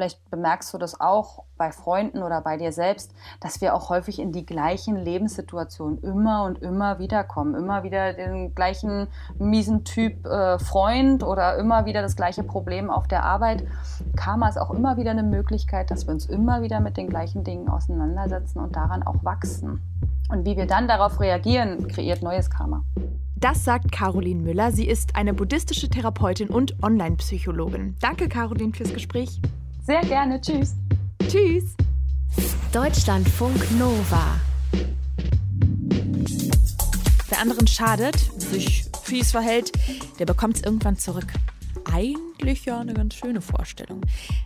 vielleicht 0.00 0.30
bemerkst 0.30 0.72
du 0.72 0.78
das 0.78 0.98
auch 0.98 1.44
bei 1.58 1.72
Freunden 1.72 2.22
oder 2.22 2.40
bei 2.40 2.56
dir 2.56 2.72
selbst, 2.72 3.12
dass 3.40 3.60
wir 3.60 3.74
auch 3.74 3.90
häufig 3.90 4.18
in 4.18 4.32
die 4.32 4.46
gleichen 4.46 4.96
Lebenssituationen 4.96 6.02
immer 6.02 6.44
und 6.44 6.62
immer 6.62 6.98
wieder 6.98 7.22
kommen. 7.22 7.54
Immer 7.54 7.82
wieder 7.82 8.14
den 8.14 8.54
gleichen 8.54 9.08
miesen 9.38 9.84
Typ 9.84 10.24
äh, 10.24 10.58
Freund 10.58 11.22
oder 11.22 11.58
immer 11.58 11.84
wieder 11.84 12.00
das 12.00 12.16
gleiche 12.16 12.42
Problem 12.42 12.88
auf 12.88 13.08
der 13.08 13.24
Arbeit. 13.24 13.64
Karma 14.16 14.48
ist 14.48 14.58
auch 14.58 14.70
immer 14.70 14.96
wieder 14.96 15.10
eine 15.10 15.22
Möglichkeit, 15.22 15.90
dass 15.90 16.06
wir 16.06 16.14
uns 16.14 16.24
immer 16.24 16.62
wieder 16.62 16.80
mit 16.80 16.96
den 16.96 17.10
gleichen 17.10 17.44
Dingen 17.44 17.68
auseinandersetzen 17.68 18.58
und 18.58 18.74
daran 18.74 19.02
auch 19.02 19.22
wachsen. 19.22 19.82
Und 20.30 20.46
wie 20.46 20.56
wir 20.56 20.66
dann 20.66 20.88
darauf 20.88 21.20
reagieren, 21.20 21.88
kreiert 21.88 22.22
neues 22.22 22.48
Karma. 22.48 22.84
Das 23.36 23.64
sagt 23.64 23.92
Caroline 23.92 24.40
Müller. 24.40 24.72
Sie 24.72 24.86
ist 24.86 25.16
eine 25.16 25.34
buddhistische 25.34 25.90
Therapeutin 25.90 26.48
und 26.48 26.82
Online-Psychologin. 26.82 27.96
Danke, 28.00 28.28
Caroline, 28.28 28.72
fürs 28.72 28.94
Gespräch. 28.94 29.40
Sehr 29.86 30.02
gerne. 30.02 30.40
Tschüss. 30.40 30.74
Tschüss. 31.28 31.74
Deutschlandfunk 32.72 33.78
Nova. 33.78 34.40
Wer 37.28 37.40
anderen 37.40 37.66
schadet, 37.66 38.16
sich 38.40 38.84
fies 39.02 39.32
verhält, 39.32 39.72
der 40.18 40.26
bekommt 40.26 40.56
es 40.56 40.62
irgendwann 40.62 40.96
zurück. 40.96 41.32
Eigentlich 41.92 42.66
ja 42.66 42.78
eine 42.78 42.94
ganz 42.94 43.14
schöne 43.14 43.40
Vorstellung. 43.40 44.02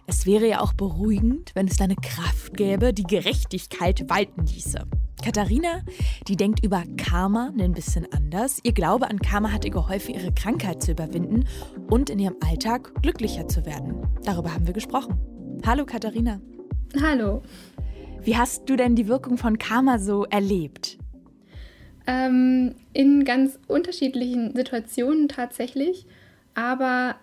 Es 0.06 0.24
wäre 0.24 0.48
ja 0.48 0.60
auch 0.60 0.72
beruhigend, 0.72 1.50
wenn 1.54 1.68
es 1.68 1.76
da 1.76 1.84
eine 1.84 1.96
Kraft 1.96 2.56
gäbe, 2.56 2.94
die 2.94 3.02
Gerechtigkeit 3.02 4.08
walten 4.08 4.46
ließe. 4.46 4.86
Katharina, 5.22 5.82
die 6.28 6.36
denkt 6.36 6.64
über 6.64 6.84
Karma 6.96 7.50
ein 7.58 7.72
bisschen 7.72 8.06
anders. 8.34 8.58
Ihr 8.64 8.72
Glaube 8.72 9.08
an 9.08 9.20
Karma 9.20 9.52
hat 9.52 9.64
ihr 9.64 9.70
geholfen, 9.70 10.14
ihre 10.14 10.32
Krankheit 10.32 10.82
zu 10.82 10.90
überwinden 10.90 11.44
und 11.88 12.10
in 12.10 12.18
ihrem 12.18 12.36
Alltag 12.40 12.92
glücklicher 13.00 13.46
zu 13.46 13.64
werden. 13.64 14.08
Darüber 14.24 14.52
haben 14.52 14.66
wir 14.66 14.74
gesprochen. 14.74 15.60
Hallo 15.64 15.84
Katharina. 15.84 16.40
Hallo. 17.00 17.42
Wie 18.22 18.36
hast 18.36 18.68
du 18.68 18.76
denn 18.76 18.96
die 18.96 19.06
Wirkung 19.06 19.38
von 19.38 19.58
Karma 19.58 19.98
so 19.98 20.24
erlebt? 20.24 20.98
Ähm, 22.06 22.74
in 22.92 23.24
ganz 23.24 23.58
unterschiedlichen 23.68 24.54
Situationen 24.54 25.28
tatsächlich. 25.28 26.06
Aber 26.54 27.14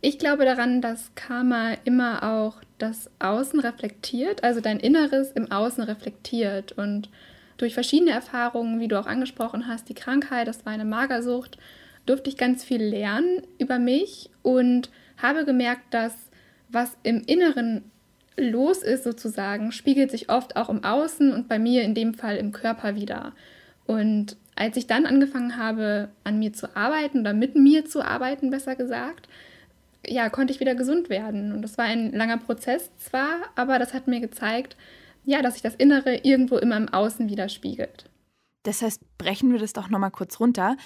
ich 0.00 0.18
glaube 0.18 0.44
daran, 0.44 0.80
dass 0.80 1.14
Karma 1.14 1.74
immer 1.84 2.22
auch 2.24 2.60
das 2.78 3.08
Außen 3.20 3.60
reflektiert, 3.60 4.42
also 4.42 4.60
dein 4.60 4.80
Inneres 4.80 5.30
im 5.30 5.52
Außen 5.52 5.84
reflektiert. 5.84 6.72
Und 6.72 7.08
durch 7.56 7.74
verschiedene 7.74 8.10
Erfahrungen, 8.10 8.80
wie 8.80 8.88
du 8.88 8.98
auch 8.98 9.06
angesprochen 9.06 9.66
hast, 9.66 9.88
die 9.88 9.94
Krankheit, 9.94 10.48
das 10.48 10.66
war 10.66 10.72
eine 10.72 10.84
Magersucht, 10.84 11.58
durfte 12.04 12.30
ich 12.30 12.36
ganz 12.36 12.64
viel 12.64 12.82
lernen 12.82 13.42
über 13.58 13.78
mich 13.78 14.30
und 14.42 14.90
habe 15.16 15.44
gemerkt, 15.44 15.92
dass 15.92 16.14
was 16.68 16.96
im 17.02 17.22
Inneren 17.26 17.90
los 18.36 18.82
ist 18.82 19.04
sozusagen, 19.04 19.72
spiegelt 19.72 20.10
sich 20.10 20.28
oft 20.28 20.56
auch 20.56 20.68
im 20.68 20.84
Außen 20.84 21.32
und 21.32 21.48
bei 21.48 21.58
mir 21.58 21.82
in 21.82 21.94
dem 21.94 22.14
Fall 22.14 22.36
im 22.36 22.52
Körper 22.52 22.94
wieder. 22.94 23.32
Und 23.86 24.36
als 24.56 24.76
ich 24.76 24.86
dann 24.86 25.06
angefangen 25.06 25.56
habe, 25.56 26.08
an 26.24 26.38
mir 26.38 26.52
zu 26.52 26.76
arbeiten 26.76 27.20
oder 27.20 27.32
mit 27.32 27.54
mir 27.56 27.84
zu 27.84 28.02
arbeiten, 28.02 28.50
besser 28.50 28.74
gesagt, 28.76 29.28
ja, 30.06 30.28
konnte 30.28 30.52
ich 30.52 30.60
wieder 30.60 30.74
gesund 30.74 31.08
werden. 31.08 31.52
Und 31.52 31.62
das 31.62 31.78
war 31.78 31.86
ein 31.86 32.12
langer 32.12 32.38
Prozess 32.38 32.90
zwar, 32.98 33.36
aber 33.54 33.78
das 33.78 33.94
hat 33.94 34.06
mir 34.06 34.20
gezeigt, 34.20 34.76
ja, 35.26 35.42
dass 35.42 35.54
sich 35.54 35.62
das 35.62 35.74
Innere 35.74 36.20
irgendwo 36.22 36.56
immer 36.56 36.76
im 36.76 36.88
Außen 36.88 37.28
widerspiegelt. 37.28 38.08
Das 38.62 38.80
heißt, 38.80 39.02
brechen 39.18 39.52
wir 39.52 39.58
das 39.58 39.74
doch 39.74 39.90
nochmal 39.90 40.10
kurz 40.10 40.40
runter. 40.40 40.76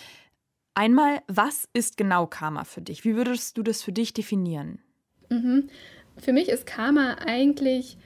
Einmal, 0.74 1.22
was 1.28 1.68
ist 1.72 1.96
genau 1.96 2.26
Karma 2.26 2.64
für 2.64 2.80
dich? 2.80 3.04
Wie 3.04 3.14
würdest 3.14 3.56
du 3.56 3.62
das 3.62 3.82
für 3.82 3.92
dich 3.92 4.12
definieren? 4.12 4.80
Mhm. 5.28 5.68
Für 6.16 6.32
mich 6.32 6.48
ist 6.48 6.66
Karma 6.66 7.16
eigentlich 7.24 7.96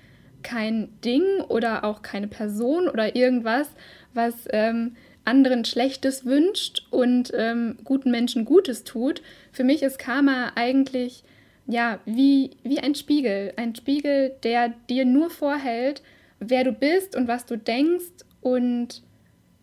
kein 0.43 1.01
Ding 1.01 1.25
oder 1.49 1.85
auch 1.85 2.03
keine 2.03 2.29
Person 2.29 2.89
oder 2.89 3.17
irgendwas, 3.17 3.71
was 4.13 4.35
ähm, 4.51 4.97
anderen 5.25 5.65
Schlechtes 5.65 6.25
wünscht 6.27 6.87
und 6.91 7.33
ähm, 7.35 7.79
guten 7.85 8.11
Menschen 8.11 8.45
Gutes 8.45 8.85
tut. 8.85 9.23
Für 9.53 9.65
mich 9.65 9.83
ist 9.83 9.99
Karma 9.99 10.53
eigentlich 10.55 11.25
ja 11.67 11.99
wie, 12.05 12.51
wie 12.63 12.79
ein 12.79 12.95
Spiegel. 12.95 13.53
Ein 13.57 13.75
Spiegel, 13.75 14.37
der 14.43 14.75
dir 14.91 15.05
nur 15.05 15.31
vorhält, 15.31 16.03
wer 16.51 16.65
du 16.65 16.73
bist 16.73 17.17
und 17.17 17.29
was 17.29 17.47
du 17.47 17.57
denkst 17.57 18.25
und 18.41 19.03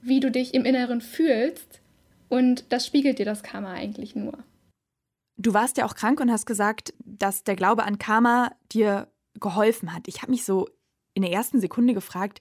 wie 0.01 0.19
du 0.19 0.31
dich 0.31 0.53
im 0.53 0.65
Inneren 0.65 1.01
fühlst. 1.01 1.81
Und 2.29 2.71
das 2.71 2.85
spiegelt 2.85 3.19
dir 3.19 3.25
das 3.25 3.43
Karma 3.43 3.73
eigentlich 3.73 4.15
nur. 4.15 4.37
Du 5.37 5.53
warst 5.53 5.77
ja 5.77 5.85
auch 5.85 5.95
krank 5.95 6.19
und 6.19 6.31
hast 6.31 6.45
gesagt, 6.45 6.93
dass 6.99 7.43
der 7.43 7.55
Glaube 7.55 7.83
an 7.83 7.97
Karma 7.97 8.51
dir 8.71 9.07
geholfen 9.39 9.93
hat. 9.93 10.07
Ich 10.07 10.21
habe 10.21 10.31
mich 10.31 10.45
so 10.45 10.67
in 11.13 11.23
der 11.23 11.31
ersten 11.31 11.59
Sekunde 11.59 11.93
gefragt, 11.93 12.39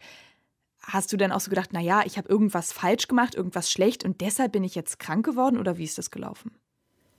hast 0.83 1.13
du 1.13 1.17
denn 1.17 1.33
auch 1.33 1.41
so 1.41 1.51
gedacht, 1.51 1.73
naja, 1.73 2.03
ich 2.05 2.19
habe 2.19 2.29
irgendwas 2.29 2.73
falsch 2.73 3.09
gemacht, 3.09 3.35
irgendwas 3.35 3.71
schlecht 3.71 4.05
und 4.05 4.21
deshalb 4.21 4.53
bin 4.53 4.65
ich 4.65 4.75
jetzt 4.75 4.99
krank 4.99 5.25
geworden 5.25 5.59
oder 5.59 5.79
wie 5.79 5.85
ist 5.85 5.99
das 5.99 6.11
gelaufen? 6.11 6.53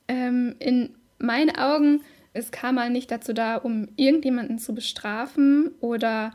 Ähm, 0.07 0.55
in 0.59 0.95
meinen 1.19 1.55
Augen 1.55 2.01
ist 2.33 2.51
Karma 2.51 2.89
nicht 2.89 3.11
dazu 3.11 3.33
da, 3.33 3.57
um 3.57 3.89
irgendjemanden 3.95 4.57
zu 4.57 4.73
bestrafen 4.73 5.71
oder 5.79 6.31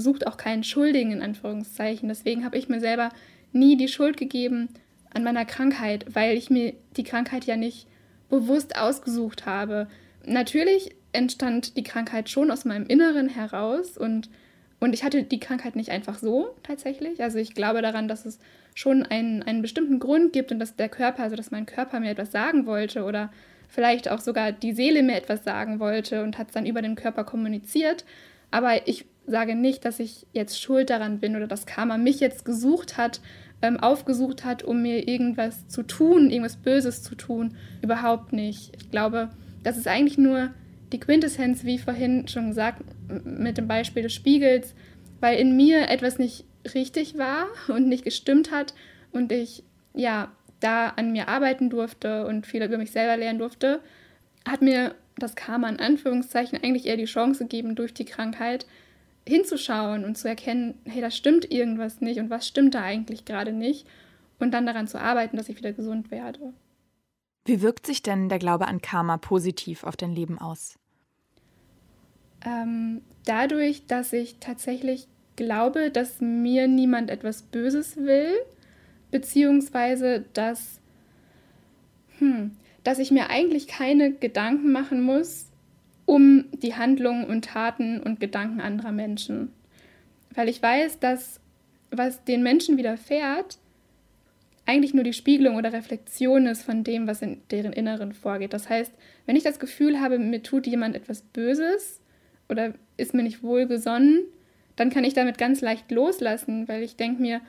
sucht 0.00 0.26
auch 0.26 0.36
keinen 0.36 0.64
Schuldigen 0.64 1.12
in 1.12 1.22
Anführungszeichen. 1.22 2.08
Deswegen 2.08 2.44
habe 2.44 2.58
ich 2.58 2.68
mir 2.68 2.80
selber 2.80 3.10
nie 3.52 3.76
die 3.76 3.88
Schuld 3.88 4.16
gegeben 4.16 4.68
an 5.12 5.24
meiner 5.24 5.44
Krankheit, 5.44 6.06
weil 6.14 6.36
ich 6.36 6.50
mir 6.50 6.74
die 6.96 7.04
Krankheit 7.04 7.44
ja 7.44 7.56
nicht 7.56 7.86
bewusst 8.28 8.76
ausgesucht 8.76 9.46
habe. 9.46 9.88
Natürlich 10.24 10.94
entstand 11.12 11.76
die 11.76 11.82
Krankheit 11.82 12.28
schon 12.28 12.50
aus 12.50 12.64
meinem 12.64 12.86
Inneren 12.86 13.28
heraus 13.28 13.98
und, 13.98 14.30
und 14.78 14.94
ich 14.94 15.02
hatte 15.02 15.24
die 15.24 15.40
Krankheit 15.40 15.74
nicht 15.76 15.90
einfach 15.90 16.18
so 16.18 16.54
tatsächlich. 16.62 17.22
Also 17.22 17.38
ich 17.38 17.54
glaube 17.54 17.82
daran, 17.82 18.06
dass 18.06 18.26
es 18.26 18.38
schon 18.74 19.02
einen, 19.02 19.42
einen 19.42 19.62
bestimmten 19.62 19.98
Grund 19.98 20.32
gibt 20.32 20.52
und 20.52 20.60
dass 20.60 20.76
der 20.76 20.88
Körper, 20.88 21.24
also 21.24 21.36
dass 21.36 21.50
mein 21.50 21.66
Körper 21.66 21.98
mir 21.98 22.10
etwas 22.10 22.30
sagen 22.30 22.66
wollte 22.66 23.04
oder 23.04 23.32
vielleicht 23.68 24.10
auch 24.10 24.20
sogar 24.20 24.52
die 24.52 24.72
Seele 24.72 25.02
mir 25.02 25.16
etwas 25.16 25.44
sagen 25.44 25.80
wollte 25.80 26.22
und 26.22 26.38
hat 26.38 26.48
es 26.48 26.54
dann 26.54 26.66
über 26.66 26.82
den 26.82 26.94
Körper 26.94 27.24
kommuniziert. 27.24 28.04
Aber 28.50 28.86
ich 28.88 29.04
sage 29.26 29.54
nicht, 29.54 29.84
dass 29.84 30.00
ich 30.00 30.26
jetzt 30.32 30.60
schuld 30.60 30.90
daran 30.90 31.20
bin 31.20 31.36
oder 31.36 31.46
dass 31.46 31.66
Karma 31.66 31.98
mich 31.98 32.20
jetzt 32.20 32.44
gesucht 32.44 32.96
hat, 32.96 33.20
ähm, 33.62 33.78
aufgesucht 33.78 34.44
hat, 34.44 34.62
um 34.62 34.82
mir 34.82 35.06
irgendwas 35.06 35.68
zu 35.68 35.82
tun, 35.82 36.30
irgendwas 36.30 36.56
Böses 36.56 37.02
zu 37.02 37.14
tun. 37.14 37.56
Überhaupt 37.82 38.32
nicht. 38.32 38.72
Ich 38.76 38.90
glaube, 38.90 39.30
das 39.62 39.76
ist 39.76 39.86
eigentlich 39.86 40.18
nur 40.18 40.50
die 40.92 41.00
Quintessenz, 41.00 41.64
wie 41.64 41.78
vorhin 41.78 42.26
schon 42.26 42.48
gesagt, 42.48 42.82
mit 43.24 43.58
dem 43.58 43.68
Beispiel 43.68 44.02
des 44.02 44.14
Spiegels, 44.14 44.74
weil 45.20 45.38
in 45.38 45.56
mir 45.56 45.88
etwas 45.88 46.18
nicht 46.18 46.44
richtig 46.74 47.18
war 47.18 47.46
und 47.68 47.88
nicht 47.88 48.04
gestimmt 48.04 48.50
hat 48.50 48.74
und 49.12 49.32
ich 49.32 49.62
ja 49.94 50.30
da 50.60 50.88
an 50.88 51.12
mir 51.12 51.28
arbeiten 51.28 51.70
durfte 51.70 52.26
und 52.26 52.46
viel 52.46 52.62
über 52.62 52.78
mich 52.78 52.90
selber 52.90 53.16
lernen 53.16 53.38
durfte, 53.38 53.80
hat 54.46 54.62
mir 54.62 54.94
das 55.18 55.34
Karma 55.34 55.68
in 55.68 55.80
Anführungszeichen 55.80 56.58
eigentlich 56.62 56.86
eher 56.86 56.96
die 56.96 57.04
Chance 57.04 57.44
gegeben, 57.44 57.74
durch 57.74 57.94
die 57.94 58.04
Krankheit 58.04 58.66
hinzuschauen 59.30 60.04
und 60.04 60.18
zu 60.18 60.28
erkennen, 60.28 60.74
hey, 60.84 61.00
da 61.00 61.10
stimmt 61.10 61.50
irgendwas 61.50 62.00
nicht 62.00 62.20
und 62.20 62.28
was 62.28 62.46
stimmt 62.46 62.74
da 62.74 62.82
eigentlich 62.82 63.24
gerade 63.24 63.52
nicht 63.52 63.86
und 64.38 64.52
dann 64.52 64.66
daran 64.66 64.88
zu 64.88 65.00
arbeiten, 65.00 65.36
dass 65.36 65.48
ich 65.48 65.56
wieder 65.56 65.72
gesund 65.72 66.10
werde. 66.10 66.52
Wie 67.44 67.62
wirkt 67.62 67.86
sich 67.86 68.02
denn 68.02 68.28
der 68.28 68.38
Glaube 68.38 68.68
an 68.68 68.82
Karma 68.82 69.16
positiv 69.16 69.84
auf 69.84 69.96
dein 69.96 70.14
Leben 70.14 70.38
aus? 70.38 70.78
Ähm, 72.44 73.02
dadurch, 73.24 73.86
dass 73.86 74.12
ich 74.12 74.36
tatsächlich 74.40 75.08
glaube, 75.36 75.90
dass 75.90 76.20
mir 76.20 76.68
niemand 76.68 77.10
etwas 77.10 77.42
Böses 77.42 77.96
will, 77.96 78.32
beziehungsweise 79.10 80.24
dass, 80.32 80.80
hm, 82.18 82.56
dass 82.84 82.98
ich 82.98 83.10
mir 83.10 83.30
eigentlich 83.30 83.66
keine 83.66 84.12
Gedanken 84.12 84.72
machen 84.72 85.02
muss, 85.02 85.49
um 86.10 86.46
die 86.50 86.74
Handlungen 86.74 87.24
und 87.24 87.44
Taten 87.44 88.00
und 88.00 88.18
Gedanken 88.18 88.60
anderer 88.60 88.90
Menschen. 88.90 89.52
Weil 90.34 90.48
ich 90.48 90.60
weiß, 90.60 90.98
dass 90.98 91.38
was 91.92 92.24
den 92.24 92.42
Menschen 92.42 92.76
widerfährt, 92.76 93.58
eigentlich 94.66 94.92
nur 94.92 95.04
die 95.04 95.12
Spiegelung 95.12 95.54
oder 95.54 95.72
Reflexion 95.72 96.48
ist 96.48 96.64
von 96.64 96.82
dem, 96.82 97.06
was 97.06 97.22
in 97.22 97.40
deren 97.52 97.72
Inneren 97.72 98.12
vorgeht. 98.12 98.52
Das 98.52 98.68
heißt, 98.68 98.92
wenn 99.26 99.36
ich 99.36 99.44
das 99.44 99.60
Gefühl 99.60 100.00
habe, 100.00 100.18
mir 100.18 100.42
tut 100.42 100.66
jemand 100.66 100.96
etwas 100.96 101.22
Böses 101.22 102.00
oder 102.48 102.74
ist 102.96 103.14
mir 103.14 103.22
nicht 103.22 103.44
wohlgesonnen, 103.44 104.24
dann 104.74 104.90
kann 104.90 105.04
ich 105.04 105.14
damit 105.14 105.38
ganz 105.38 105.60
leicht 105.60 105.92
loslassen, 105.92 106.66
weil 106.66 106.82
ich 106.82 106.96
denke 106.96 107.22
mir, 107.22 107.40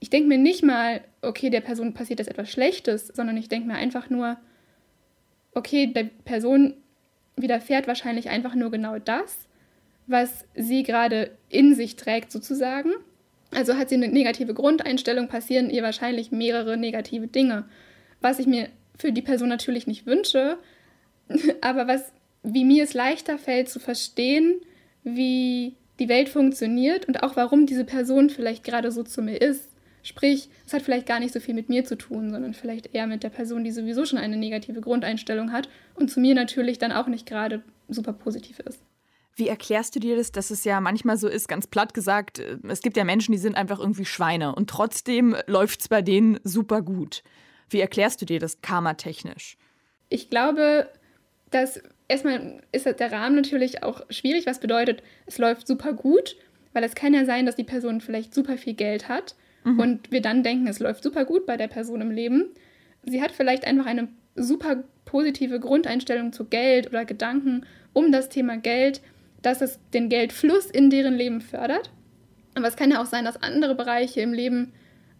ich 0.00 0.10
denke 0.10 0.28
mir 0.28 0.38
nicht 0.38 0.62
mal, 0.62 1.00
okay, 1.22 1.48
der 1.48 1.62
Person 1.62 1.94
passiert 1.94 2.18
jetzt 2.18 2.28
etwas 2.28 2.50
Schlechtes, 2.50 3.06
sondern 3.06 3.38
ich 3.38 3.48
denke 3.48 3.66
mir 3.66 3.76
einfach 3.76 4.10
nur, 4.10 4.36
okay, 5.54 5.86
der 5.86 6.04
Person 6.04 6.74
widerfährt 7.36 7.86
wahrscheinlich 7.86 8.28
einfach 8.28 8.54
nur 8.54 8.70
genau 8.70 8.98
das, 8.98 9.46
was 10.06 10.44
sie 10.54 10.82
gerade 10.82 11.30
in 11.48 11.74
sich 11.74 11.96
trägt, 11.96 12.30
sozusagen. 12.30 12.92
Also 13.50 13.76
hat 13.76 13.88
sie 13.88 13.94
eine 13.94 14.08
negative 14.08 14.54
Grundeinstellung, 14.54 15.28
passieren 15.28 15.70
ihr 15.70 15.82
wahrscheinlich 15.82 16.32
mehrere 16.32 16.76
negative 16.76 17.28
Dinge. 17.28 17.64
Was 18.20 18.38
ich 18.38 18.46
mir 18.46 18.68
für 18.98 19.12
die 19.12 19.22
Person 19.22 19.48
natürlich 19.48 19.86
nicht 19.86 20.06
wünsche, 20.06 20.58
aber 21.60 21.86
was, 21.86 22.12
wie 22.42 22.64
mir 22.64 22.84
es 22.84 22.94
leichter 22.94 23.38
fällt 23.38 23.68
zu 23.68 23.80
verstehen, 23.80 24.60
wie 25.02 25.76
die 25.98 26.08
Welt 26.08 26.28
funktioniert 26.28 27.06
und 27.06 27.22
auch 27.22 27.36
warum 27.36 27.66
diese 27.66 27.84
Person 27.84 28.30
vielleicht 28.30 28.64
gerade 28.64 28.90
so 28.90 29.02
zu 29.02 29.22
mir 29.22 29.40
ist. 29.40 29.70
Sprich, 30.04 30.50
es 30.66 30.74
hat 30.74 30.82
vielleicht 30.82 31.06
gar 31.06 31.18
nicht 31.18 31.32
so 31.32 31.40
viel 31.40 31.54
mit 31.54 31.70
mir 31.70 31.86
zu 31.86 31.96
tun, 31.96 32.30
sondern 32.30 32.52
vielleicht 32.52 32.94
eher 32.94 33.06
mit 33.06 33.22
der 33.22 33.30
Person, 33.30 33.64
die 33.64 33.72
sowieso 33.72 34.04
schon 34.04 34.18
eine 34.18 34.36
negative 34.36 34.82
Grundeinstellung 34.82 35.50
hat 35.50 35.70
und 35.94 36.10
zu 36.10 36.20
mir 36.20 36.34
natürlich 36.34 36.78
dann 36.78 36.92
auch 36.92 37.06
nicht 37.06 37.24
gerade 37.26 37.62
super 37.88 38.12
positiv 38.12 38.58
ist. 38.60 38.82
Wie 39.34 39.48
erklärst 39.48 39.96
du 39.96 40.00
dir 40.00 40.14
das, 40.14 40.30
dass 40.30 40.50
es 40.50 40.62
ja 40.64 40.80
manchmal 40.82 41.16
so 41.16 41.26
ist, 41.26 41.48
ganz 41.48 41.66
platt 41.66 41.94
gesagt, 41.94 42.38
äh, 42.38 42.58
es 42.68 42.82
gibt 42.82 42.98
ja 42.98 43.04
Menschen, 43.04 43.32
die 43.32 43.38
sind 43.38 43.56
einfach 43.56 43.80
irgendwie 43.80 44.04
Schweine 44.04 44.54
und 44.54 44.68
trotzdem 44.68 45.34
läuft 45.46 45.80
es 45.80 45.88
bei 45.88 46.02
denen 46.02 46.38
super 46.44 46.82
gut. 46.82 47.22
Wie 47.70 47.80
erklärst 47.80 48.20
du 48.20 48.26
dir 48.26 48.38
das 48.38 48.60
karmatechnisch? 48.60 49.56
Ich 50.10 50.28
glaube, 50.28 50.86
dass 51.50 51.80
erstmal 52.08 52.62
ist 52.72 52.84
der 52.84 53.10
Rahmen 53.10 53.36
natürlich 53.36 53.82
auch 53.82 54.02
schwierig, 54.10 54.44
was 54.44 54.60
bedeutet, 54.60 55.02
es 55.24 55.38
läuft 55.38 55.66
super 55.66 55.94
gut, 55.94 56.36
weil 56.74 56.84
es 56.84 56.94
kann 56.94 57.14
ja 57.14 57.24
sein, 57.24 57.46
dass 57.46 57.56
die 57.56 57.64
Person 57.64 58.02
vielleicht 58.02 58.34
super 58.34 58.58
viel 58.58 58.74
Geld 58.74 59.08
hat 59.08 59.34
mhm. 59.64 59.80
und 59.80 60.12
wir 60.12 60.22
dann 60.22 60.42
denken, 60.42 60.66
es 60.66 60.78
läuft 60.78 61.02
super 61.02 61.24
gut 61.24 61.46
bei 61.46 61.56
der 61.56 61.68
Person 61.68 62.00
im 62.00 62.10
Leben. 62.10 62.50
Sie 63.04 63.20
hat 63.20 63.32
vielleicht 63.32 63.66
einfach 63.66 63.86
eine 63.86 64.08
super 64.36 64.84
positive 65.04 65.60
Grundeinstellung 65.60 66.32
zu 66.32 66.44
Geld 66.44 66.88
oder 66.88 67.04
Gedanken 67.04 67.66
um 67.92 68.12
das 68.12 68.28
Thema 68.28 68.56
Geld, 68.56 69.00
dass 69.42 69.60
es 69.60 69.78
den 69.92 70.08
Geldfluss 70.08 70.66
in 70.66 70.90
deren 70.90 71.14
Leben 71.14 71.40
fördert. 71.40 71.90
Aber 72.54 72.68
es 72.68 72.76
kann 72.76 72.90
ja 72.90 73.00
auch 73.00 73.06
sein, 73.06 73.24
dass 73.24 73.42
andere 73.42 73.74
Bereiche 73.74 74.20
im 74.20 74.32
Leben, 74.32 74.72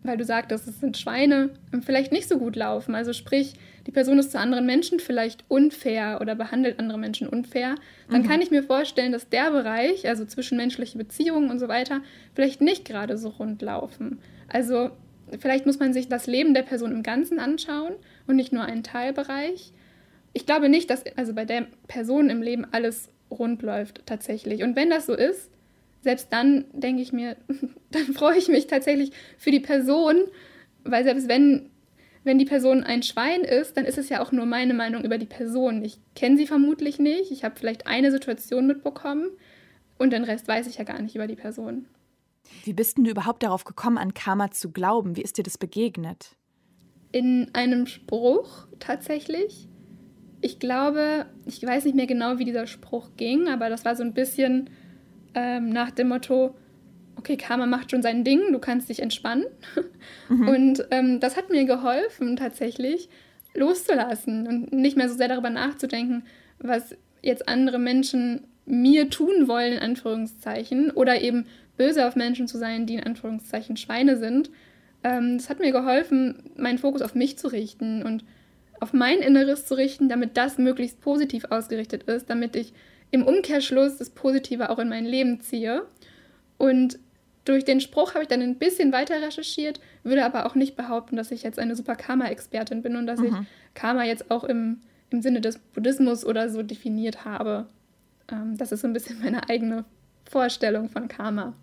weil 0.05 0.19
du 0.19 0.25
sagtest, 0.25 0.69
es 0.69 0.81
sind 0.81 0.99
Schweine, 0.99 1.51
vielleicht 1.83 2.13
nicht 2.13 2.29
so 2.29 2.39
gut 2.39 2.57
laufen. 2.57 2.95
Also 2.95 3.15
sprich, 3.15 3.55
die 3.87 3.91
Person 3.91 4.19
ist 4.19 4.33
zu 4.33 4.39
anderen 4.39 4.67
Menschen 4.67 5.01
vielleicht 5.01 5.45
unfair 5.49 6.19
oder 6.21 6.35
behandelt 6.35 6.79
andere 6.79 6.99
Menschen 6.99 7.27
unfair. 7.27 7.75
Dann 8.11 8.23
mhm. 8.23 8.29
kann 8.29 8.43
ich 8.43 8.51
mir 8.51 8.63
vorstellen, 8.63 9.13
dass 9.13 9.31
der 9.31 9.51
Bereich, 9.51 10.07
also 10.07 10.27
zwischenmenschliche 10.27 10.99
Beziehungen 10.99 11.51
und 11.51 11.59
so 11.59 11.69
weiter, 11.69 12.03
vielleicht 12.35 12.61
nicht 12.61 12.85
gerade 12.85 13.17
so 13.17 13.31
rund 13.31 13.63
laufen. 13.63 14.19
Also 14.49 14.91
vielleicht 15.41 15.65
muss 15.65 15.79
man 15.79 15.95
sich 15.95 16.09
das 16.09 16.27
Leben 16.27 16.53
der 16.53 16.63
Person 16.63 16.93
im 16.93 17.03
Ganzen 17.03 17.39
anschauen 17.39 17.95
und 18.27 18.37
nicht 18.37 18.53
nur 18.53 18.63
einen 18.63 18.83
Teilbereich. 18.83 19.73
Ich 20.35 20.45
glaube 20.45 20.69
nicht, 20.69 20.91
dass 20.91 21.05
also 21.17 21.33
bei 21.33 21.47
der 21.47 21.67
Person 21.89 22.29
im 22.29 22.43
Leben 22.43 22.67
alles 22.73 23.09
rund 23.31 23.63
läuft 23.63 24.03
tatsächlich. 24.05 24.63
Und 24.63 24.77
wenn 24.77 24.91
das 24.91 25.07
so 25.07 25.15
ist, 25.15 25.51
selbst 26.05 26.33
dann 26.33 26.67
denke 26.73 27.03
ich 27.03 27.13
mir, 27.13 27.37
dann 27.91 28.13
freue 28.13 28.39
ich 28.39 28.49
mich 28.49 28.69
tatsächlich 28.69 29.11
für 29.39 29.51
die 29.51 29.61
Person, 29.61 30.17
weil 30.85 31.03
selbst 31.03 31.29
wenn, 31.29 31.71
wenn 32.23 32.39
die 32.39 32.45
Person 32.45 32.85
ein 32.85 33.03
Schwein 33.03 33.41
ist, 33.41 33.77
dann 33.77 33.87
ist 33.87 33.99
es 33.99 34.11
ja 34.11 34.23
auch 34.23 34.31
nur 34.31 34.45
meine 34.45 34.75
Meinung 34.75 35.03
über 35.03 35.17
die 35.17 35.27
Person. 35.27 35.83
Ich 35.83 35.99
kenne 36.15 36.37
sie 36.37 36.47
vermutlich 36.47 36.99
nicht, 36.99 37.33
ich 37.33 37.43
habe 37.43 37.57
vielleicht 37.59 37.87
eine 37.87 38.13
Situation 38.13 38.67
mitbekommen 38.67 39.31
und 39.99 40.13
den 40.13 40.25
Rest 40.25 40.47
weiß 40.47 40.67
ich 40.67 40.77
ja 40.77 40.85
gar 40.85 41.01
nicht 41.01 41.17
über 41.17 41.27
die 41.27 41.37
Person. 41.37 41.87
Wie 42.65 42.75
bist 42.75 42.99
denn 42.99 43.05
du 43.05 43.11
überhaupt 43.11 43.43
darauf 43.43 43.65
gekommen, 43.65 43.97
an 43.97 44.13
Karma 44.13 44.51
zu 44.51 44.71
glauben? 44.71 45.17
Wie 45.17 45.23
ist 45.23 45.39
dir 45.39 45.43
das 45.43 45.57
begegnet? 45.57 46.37
In 47.13 47.51
einem 47.55 47.87
Spruch 47.87 48.67
tatsächlich. 48.79 49.69
Ich 50.43 50.59
glaube, 50.59 51.25
ich 51.47 51.63
weiß 51.63 51.87
nicht 51.87 51.95
mehr 51.95 52.07
genau, 52.07 52.39
wie 52.39 52.45
dieser 52.45 52.67
Spruch 52.67 53.13
ging, 53.17 53.49
aber 53.49 53.71
das 53.71 53.87
war 53.87 53.97
so 53.97 54.03
ein 54.03 54.13
bisschen 54.13 54.69
ähm, 55.35 55.71
nach 55.71 55.91
dem 55.91 56.09
Motto, 56.09 56.55
okay, 57.17 57.37
Karma 57.37 57.67
macht 57.67 57.91
schon 57.91 58.03
sein 58.03 58.25
Ding, 58.25 58.53
du 58.53 58.59
kannst 58.59 58.89
dich 58.89 59.01
entspannen. 59.01 59.47
Mhm. 60.29 60.49
Und 60.49 60.87
ähm, 60.91 61.21
das 61.21 61.37
hat 61.37 61.51
mir 61.51 61.67
geholfen, 61.67 62.37
tatsächlich 62.37 63.11
loszulassen 63.55 64.47
und 64.47 64.73
nicht 64.73 64.97
mehr 64.97 65.09
so 65.09 65.15
sehr 65.15 65.29
darüber 65.29 65.51
nachzudenken, 65.51 66.25
was 66.59 66.97
jetzt 67.23 67.49
andere 67.49 67.79
Menschen 67.79 68.47
mir 68.67 69.11
tun 69.11 69.49
wollen, 69.49 69.75
in 69.75 69.79
Anführungszeichen, 69.81 70.91
oder 70.91 71.21
eben 71.21 71.47
böse 71.77 72.07
auf 72.07 72.17
Menschen 72.17 72.49
zu 72.49 72.59
sein, 72.59 72.87
die 72.87 72.95
in 72.95 73.03
Anführungszeichen 73.03 73.77
Schweine 73.77 74.17
sind. 74.17 74.51
Ähm, 75.03 75.39
das 75.39 75.51
hat 75.51 75.61
mir 75.61 75.73
geholfen, 75.73 76.51
meinen 76.57 76.79
Fokus 76.79 77.03
auf 77.03 77.15
mich 77.15 77.37
zu 77.39 77.49
richten 77.49 78.03
und 78.03 78.25
auf 78.81 78.93
mein 78.93 79.21
Inneres 79.21 79.67
zu 79.67 79.75
richten, 79.75 80.09
damit 80.09 80.37
das 80.37 80.59
möglichst 80.59 81.01
positiv 81.01 81.47
ausgerichtet 81.51 82.05
ist, 82.05 82.29
damit 82.31 82.57
ich 82.57 82.73
im 83.15 83.23
Umkehrschluss 83.23 83.99
das 83.99 84.11
Positive 84.11 84.71
auch 84.71 84.81
in 84.81 84.89
mein 84.89 85.05
Leben 85.05 85.41
ziehe. 85.41 85.87
Und 86.59 86.99
durch 87.45 87.65
den 87.65 87.81
Spruch 87.81 88.15
habe 88.15 88.23
ich 88.23 88.29
dann 88.29 88.43
ein 88.43 88.59
bisschen 88.59 88.91
weiter 88.91 89.23
recherchiert, 89.23 89.79
würde 90.03 90.25
aber 90.25 90.47
auch 90.47 90.57
nicht 90.57 90.75
behaupten, 90.75 91.15
dass 91.15 91.31
ich 91.31 91.45
jetzt 91.45 91.61
eine 91.61 91.77
super 91.77 91.95
Karma-Expertin 91.95 92.83
bin 92.83 92.97
und 92.97 93.07
dass 93.07 93.21
mhm. 93.21 93.27
ich 93.27 93.35
Karma 93.75 94.03
jetzt 94.03 94.33
auch 94.33 94.43
im, 94.43 94.81
im 95.11 95.23
Sinne 95.23 95.41
des 95.41 95.59
Buddhismus 95.59 96.25
oder 96.25 96.51
so 96.51 96.65
definiert 96.65 97.25
habe. 97.25 97.67
Ähm, 98.33 98.57
das 98.59 98.73
ist 98.73 98.81
so 98.81 98.89
ein 98.89 98.93
bisschen 98.93 99.21
meine 99.23 99.49
eigene 99.49 99.85
Vorstellung 100.29 100.89
von 100.89 101.07
Karma. 101.07 101.55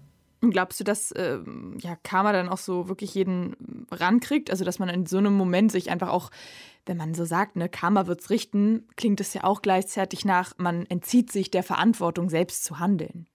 Und 0.41 0.51
glaubst 0.51 0.79
du, 0.79 0.83
dass 0.83 1.11
äh, 1.11 1.37
ja, 1.79 1.95
Karma 2.03 2.33
dann 2.33 2.49
auch 2.49 2.57
so 2.57 2.89
wirklich 2.89 3.13
jeden 3.13 3.55
rankriegt? 3.91 4.49
Also, 4.49 4.65
dass 4.65 4.79
man 4.79 4.89
in 4.89 5.05
so 5.05 5.19
einem 5.19 5.33
Moment 5.33 5.71
sich 5.71 5.91
einfach 5.91 6.09
auch, 6.09 6.31
wenn 6.87 6.97
man 6.97 7.13
so 7.13 7.25
sagt, 7.25 7.55
ne, 7.55 7.69
Karma 7.69 8.07
wird's 8.07 8.31
richten, 8.31 8.87
klingt 8.95 9.21
es 9.21 9.35
ja 9.35 9.43
auch 9.43 9.61
gleichzeitig 9.61 10.25
nach, 10.25 10.53
man 10.57 10.87
entzieht 10.87 11.31
sich 11.31 11.51
der 11.51 11.61
Verantwortung, 11.61 12.29
selbst 12.29 12.63
zu 12.63 12.79
handeln. 12.79 13.27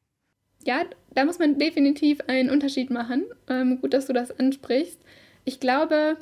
Ja, 0.65 0.83
da 1.15 1.25
muss 1.25 1.39
man 1.39 1.61
definitiv 1.61 2.21
einen 2.27 2.51
Unterschied 2.51 2.91
machen. 2.91 3.25
Ähm, 3.49 3.81
gut, 3.81 3.95
dass 3.95 4.07
du 4.07 4.13
das 4.13 4.37
ansprichst. 4.37 5.01
Ich 5.45 5.61
glaube, 5.61 6.17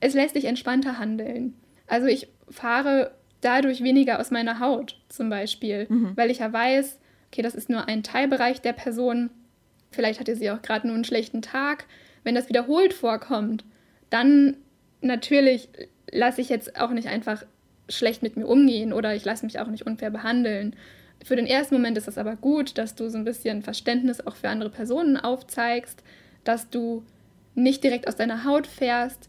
es 0.00 0.14
lässt 0.14 0.32
sich 0.32 0.46
entspannter 0.46 0.98
handeln. 0.98 1.60
Also, 1.86 2.06
ich 2.06 2.28
fahre 2.48 3.12
dadurch 3.42 3.82
weniger 3.82 4.18
aus 4.18 4.30
meiner 4.30 4.60
Haut, 4.60 4.98
zum 5.10 5.28
Beispiel, 5.28 5.86
mhm. 5.90 6.16
weil 6.16 6.30
ich 6.30 6.38
ja 6.38 6.50
weiß, 6.50 6.98
okay, 7.28 7.42
das 7.42 7.54
ist 7.54 7.68
nur 7.68 7.86
ein 7.86 8.02
Teilbereich 8.02 8.62
der 8.62 8.72
Person 8.72 9.28
Vielleicht 9.92 10.20
hatte 10.20 10.36
sie 10.36 10.50
auch 10.50 10.62
gerade 10.62 10.86
nur 10.86 10.96
einen 10.96 11.04
schlechten 11.04 11.42
Tag. 11.42 11.86
Wenn 12.24 12.34
das 12.34 12.48
wiederholt 12.48 12.92
vorkommt, 12.92 13.64
dann 14.10 14.56
natürlich 15.00 15.68
lasse 16.10 16.40
ich 16.40 16.48
jetzt 16.48 16.80
auch 16.80 16.90
nicht 16.90 17.08
einfach 17.08 17.44
schlecht 17.88 18.22
mit 18.22 18.36
mir 18.36 18.46
umgehen 18.46 18.92
oder 18.92 19.14
ich 19.14 19.24
lasse 19.24 19.44
mich 19.44 19.58
auch 19.60 19.68
nicht 19.68 19.86
unfair 19.86 20.10
behandeln. 20.10 20.74
Für 21.24 21.36
den 21.36 21.46
ersten 21.46 21.74
Moment 21.74 21.96
ist 21.98 22.08
es 22.08 22.18
aber 22.18 22.36
gut, 22.36 22.78
dass 22.78 22.94
du 22.94 23.08
so 23.08 23.18
ein 23.18 23.24
bisschen 23.24 23.62
Verständnis 23.62 24.26
auch 24.26 24.36
für 24.36 24.48
andere 24.48 24.70
Personen 24.70 25.16
aufzeigst, 25.16 26.02
dass 26.44 26.70
du 26.70 27.04
nicht 27.54 27.84
direkt 27.84 28.08
aus 28.08 28.16
deiner 28.16 28.44
Haut 28.44 28.66
fährst 28.66 29.28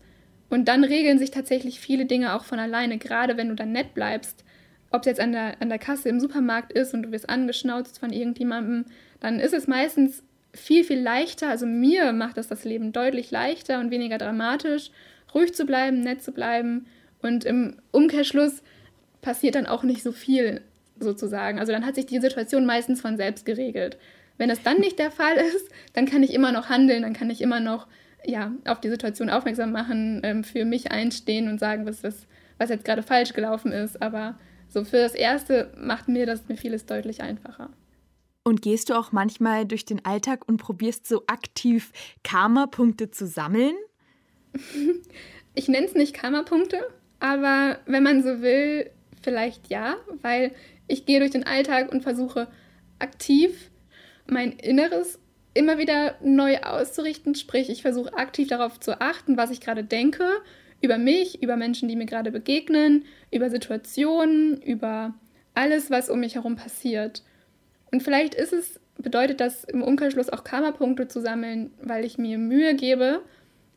und 0.49 0.67
dann 0.67 0.83
regeln 0.83 1.19
sich 1.19 1.31
tatsächlich 1.31 1.79
viele 1.79 2.05
Dinge 2.05 2.35
auch 2.35 2.43
von 2.43 2.59
alleine, 2.59 2.97
gerade 2.97 3.37
wenn 3.37 3.49
du 3.49 3.55
dann 3.55 3.71
nett 3.71 3.93
bleibst. 3.93 4.43
Ob 4.91 5.01
es 5.01 5.07
jetzt 5.07 5.19
an 5.19 5.31
der, 5.31 5.59
an 5.61 5.69
der 5.69 5.79
Kasse 5.79 6.09
im 6.09 6.19
Supermarkt 6.19 6.71
ist 6.71 6.93
und 6.93 7.03
du 7.03 7.11
wirst 7.11 7.29
angeschnauzt 7.29 7.99
von 7.99 8.13
irgendjemandem, 8.13 8.85
dann 9.19 9.39
ist 9.39 9.53
es 9.53 9.67
meistens 9.67 10.23
viel, 10.53 10.83
viel 10.83 10.99
leichter. 10.99 11.49
Also 11.49 11.65
mir 11.65 12.13
macht 12.13 12.37
das 12.37 12.47
das 12.47 12.63
Leben 12.63 12.91
deutlich 12.91 13.31
leichter 13.31 13.79
und 13.79 13.91
weniger 13.91 14.17
dramatisch, 14.17 14.91
ruhig 15.33 15.53
zu 15.53 15.65
bleiben, 15.65 16.01
nett 16.01 16.23
zu 16.23 16.31
bleiben. 16.31 16.85
Und 17.21 17.45
im 17.45 17.77
Umkehrschluss 17.91 18.61
passiert 19.21 19.55
dann 19.55 19.65
auch 19.65 19.83
nicht 19.83 20.03
so 20.03 20.11
viel 20.11 20.61
sozusagen. 20.99 21.59
Also 21.59 21.71
dann 21.71 21.85
hat 21.85 21.95
sich 21.95 22.05
die 22.05 22.19
Situation 22.19 22.65
meistens 22.65 23.01
von 23.01 23.17
selbst 23.17 23.45
geregelt. 23.45 23.97
Wenn 24.37 24.49
das 24.49 24.63
dann 24.63 24.79
nicht 24.79 24.99
der 24.99 25.11
Fall 25.11 25.35
ist, 25.37 25.69
dann 25.93 26.05
kann 26.05 26.23
ich 26.23 26.33
immer 26.33 26.51
noch 26.51 26.69
handeln, 26.69 27.03
dann 27.03 27.13
kann 27.13 27.29
ich 27.29 27.41
immer 27.41 27.59
noch 27.59 27.87
ja, 28.25 28.51
auf 28.65 28.79
die 28.79 28.89
Situation 28.89 29.29
aufmerksam 29.29 29.71
machen, 29.71 30.21
ähm, 30.23 30.43
für 30.43 30.65
mich 30.65 30.91
einstehen 30.91 31.49
und 31.49 31.59
sagen, 31.59 31.85
was, 31.85 32.03
was, 32.03 32.25
was 32.57 32.69
jetzt 32.69 32.85
gerade 32.85 33.03
falsch 33.03 33.33
gelaufen 33.33 33.71
ist. 33.71 34.01
Aber 34.01 34.35
so 34.69 34.83
für 34.83 34.97
das 34.97 35.13
Erste 35.13 35.71
macht 35.77 36.07
mir 36.07 36.25
das 36.25 36.47
mir 36.47 36.57
vieles 36.57 36.85
deutlich 36.85 37.21
einfacher. 37.21 37.69
Und 38.43 38.61
gehst 38.61 38.89
du 38.89 38.95
auch 38.95 39.11
manchmal 39.11 39.65
durch 39.65 39.85
den 39.85 40.03
Alltag 40.03 40.47
und 40.47 40.57
probierst 40.57 41.07
so 41.07 41.23
aktiv 41.27 41.91
Karma-Punkte 42.23 43.11
zu 43.11 43.27
sammeln? 43.27 43.75
Ich 45.55 45.67
nenne 45.67 45.85
es 45.85 45.93
nicht 45.93 46.15
Karma-Punkte, 46.15 46.81
aber 47.19 47.77
wenn 47.85 48.01
man 48.01 48.23
so 48.23 48.41
will, 48.41 48.89
vielleicht 49.21 49.67
ja, 49.69 49.97
weil 50.23 50.51
ich 50.87 51.05
gehe 51.05 51.19
durch 51.19 51.29
den 51.29 51.45
Alltag 51.45 51.91
und 51.91 52.01
versuche 52.01 52.47
aktiv 52.97 53.69
mein 54.25 54.53
Inneres 54.53 55.19
immer 55.53 55.77
wieder 55.77 56.15
neu 56.23 56.57
auszurichten. 56.61 57.35
Sprich, 57.35 57.69
ich 57.69 57.83
versuche 57.83 58.13
aktiv 58.13 58.47
darauf 58.47 58.79
zu 58.79 58.99
achten, 58.99 59.37
was 59.37 59.51
ich 59.51 59.61
gerade 59.61 59.83
denke, 59.83 60.27
über 60.81 60.97
mich, 60.97 61.41
über 61.41 61.55
Menschen, 61.55 61.87
die 61.87 61.95
mir 61.95 62.05
gerade 62.05 62.31
begegnen, 62.31 63.05
über 63.31 63.49
Situationen, 63.49 64.61
über 64.61 65.13
alles, 65.53 65.91
was 65.91 66.09
um 66.09 66.19
mich 66.19 66.35
herum 66.35 66.55
passiert. 66.55 67.23
Und 67.93 68.01
vielleicht 68.01 68.33
ist 68.33 68.53
es, 68.53 68.79
bedeutet 68.97 69.39
das 69.39 69.63
im 69.65 69.83
Umkehrschluss 69.83 70.29
auch 70.29 70.43
Karma-Punkte 70.43 71.07
zu 71.07 71.21
sammeln, 71.21 71.69
weil 71.79 72.03
ich 72.03 72.17
mir 72.17 72.39
Mühe 72.39 72.73
gebe, 72.73 73.21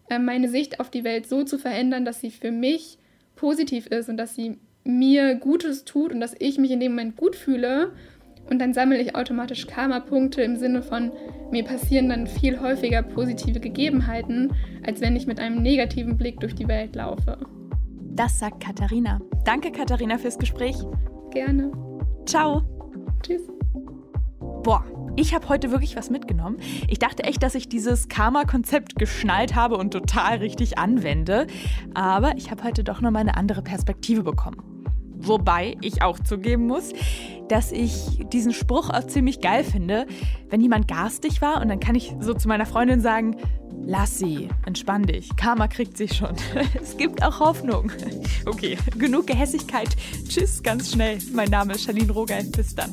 äh, 0.08 0.18
meine 0.18 0.48
Sicht 0.48 0.80
auf 0.80 0.88
die 0.88 1.04
Welt 1.04 1.26
so 1.28 1.44
zu 1.44 1.58
verändern, 1.58 2.06
dass 2.06 2.22
sie 2.22 2.30
für 2.30 2.50
mich 2.50 2.96
positiv 3.34 3.86
ist 3.88 4.08
und 4.08 4.16
dass 4.16 4.34
sie 4.34 4.56
mir 4.84 5.34
Gutes 5.34 5.84
tut 5.84 6.12
und 6.12 6.20
dass 6.20 6.34
ich 6.38 6.56
mich 6.56 6.70
in 6.70 6.80
dem 6.80 6.92
Moment 6.92 7.16
gut 7.18 7.36
fühle. 7.36 7.92
Und 8.48 8.58
dann 8.58 8.72
sammle 8.72 8.98
ich 8.98 9.14
automatisch 9.14 9.66
Karma-Punkte 9.66 10.40
im 10.40 10.56
Sinne 10.56 10.82
von, 10.82 11.12
mir 11.50 11.64
passieren 11.64 12.08
dann 12.08 12.26
viel 12.26 12.58
häufiger 12.58 13.02
positive 13.02 13.60
Gegebenheiten, 13.60 14.50
als 14.86 15.02
wenn 15.02 15.14
ich 15.14 15.26
mit 15.26 15.38
einem 15.40 15.60
negativen 15.60 16.16
Blick 16.16 16.40
durch 16.40 16.54
die 16.54 16.68
Welt 16.68 16.96
laufe. 16.96 17.36
Das 18.14 18.38
sagt 18.38 18.64
Katharina. 18.64 19.20
Danke, 19.44 19.70
Katharina, 19.70 20.16
fürs 20.16 20.38
Gespräch. 20.38 20.76
Gerne. 21.32 21.70
Ciao. 22.24 22.62
Tschüss. 23.22 23.55
Boah, 24.66 24.84
ich 25.14 25.32
habe 25.32 25.48
heute 25.48 25.70
wirklich 25.70 25.94
was 25.94 26.10
mitgenommen. 26.10 26.56
Ich 26.88 26.98
dachte 26.98 27.22
echt, 27.22 27.40
dass 27.44 27.54
ich 27.54 27.68
dieses 27.68 28.08
Karma-Konzept 28.08 28.96
geschnallt 28.96 29.54
habe 29.54 29.76
und 29.76 29.92
total 29.92 30.38
richtig 30.38 30.76
anwende. 30.76 31.46
Aber 31.94 32.36
ich 32.36 32.50
habe 32.50 32.64
heute 32.64 32.82
doch 32.82 33.00
nochmal 33.00 33.20
eine 33.20 33.36
andere 33.36 33.62
Perspektive 33.62 34.24
bekommen. 34.24 34.56
Wobei 35.18 35.76
ich 35.82 36.02
auch 36.02 36.18
zugeben 36.18 36.66
muss, 36.66 36.90
dass 37.46 37.70
ich 37.70 38.26
diesen 38.32 38.52
Spruch 38.52 38.90
auch 38.90 39.06
ziemlich 39.06 39.40
geil 39.40 39.62
finde, 39.62 40.08
wenn 40.50 40.60
jemand 40.60 40.88
garstig 40.88 41.40
war 41.40 41.62
und 41.62 41.68
dann 41.68 41.78
kann 41.78 41.94
ich 41.94 42.16
so 42.18 42.34
zu 42.34 42.48
meiner 42.48 42.66
Freundin 42.66 43.00
sagen, 43.00 43.36
lass 43.84 44.18
sie, 44.18 44.48
entspann 44.66 45.04
dich, 45.04 45.30
Karma 45.36 45.68
kriegt 45.68 45.96
sich 45.96 46.12
schon. 46.16 46.34
Es 46.82 46.96
gibt 46.96 47.22
auch 47.22 47.38
Hoffnung. 47.38 47.92
Okay, 48.46 48.78
genug 48.96 49.26
Gehässigkeit. 49.26 49.88
Tschüss, 50.28 50.62
ganz 50.62 50.92
schnell. 50.92 51.18
Mein 51.32 51.50
Name 51.50 51.74
ist 51.74 51.84
Charlene 51.84 52.12
Roger. 52.12 52.44
Bis 52.44 52.76
dann. 52.76 52.92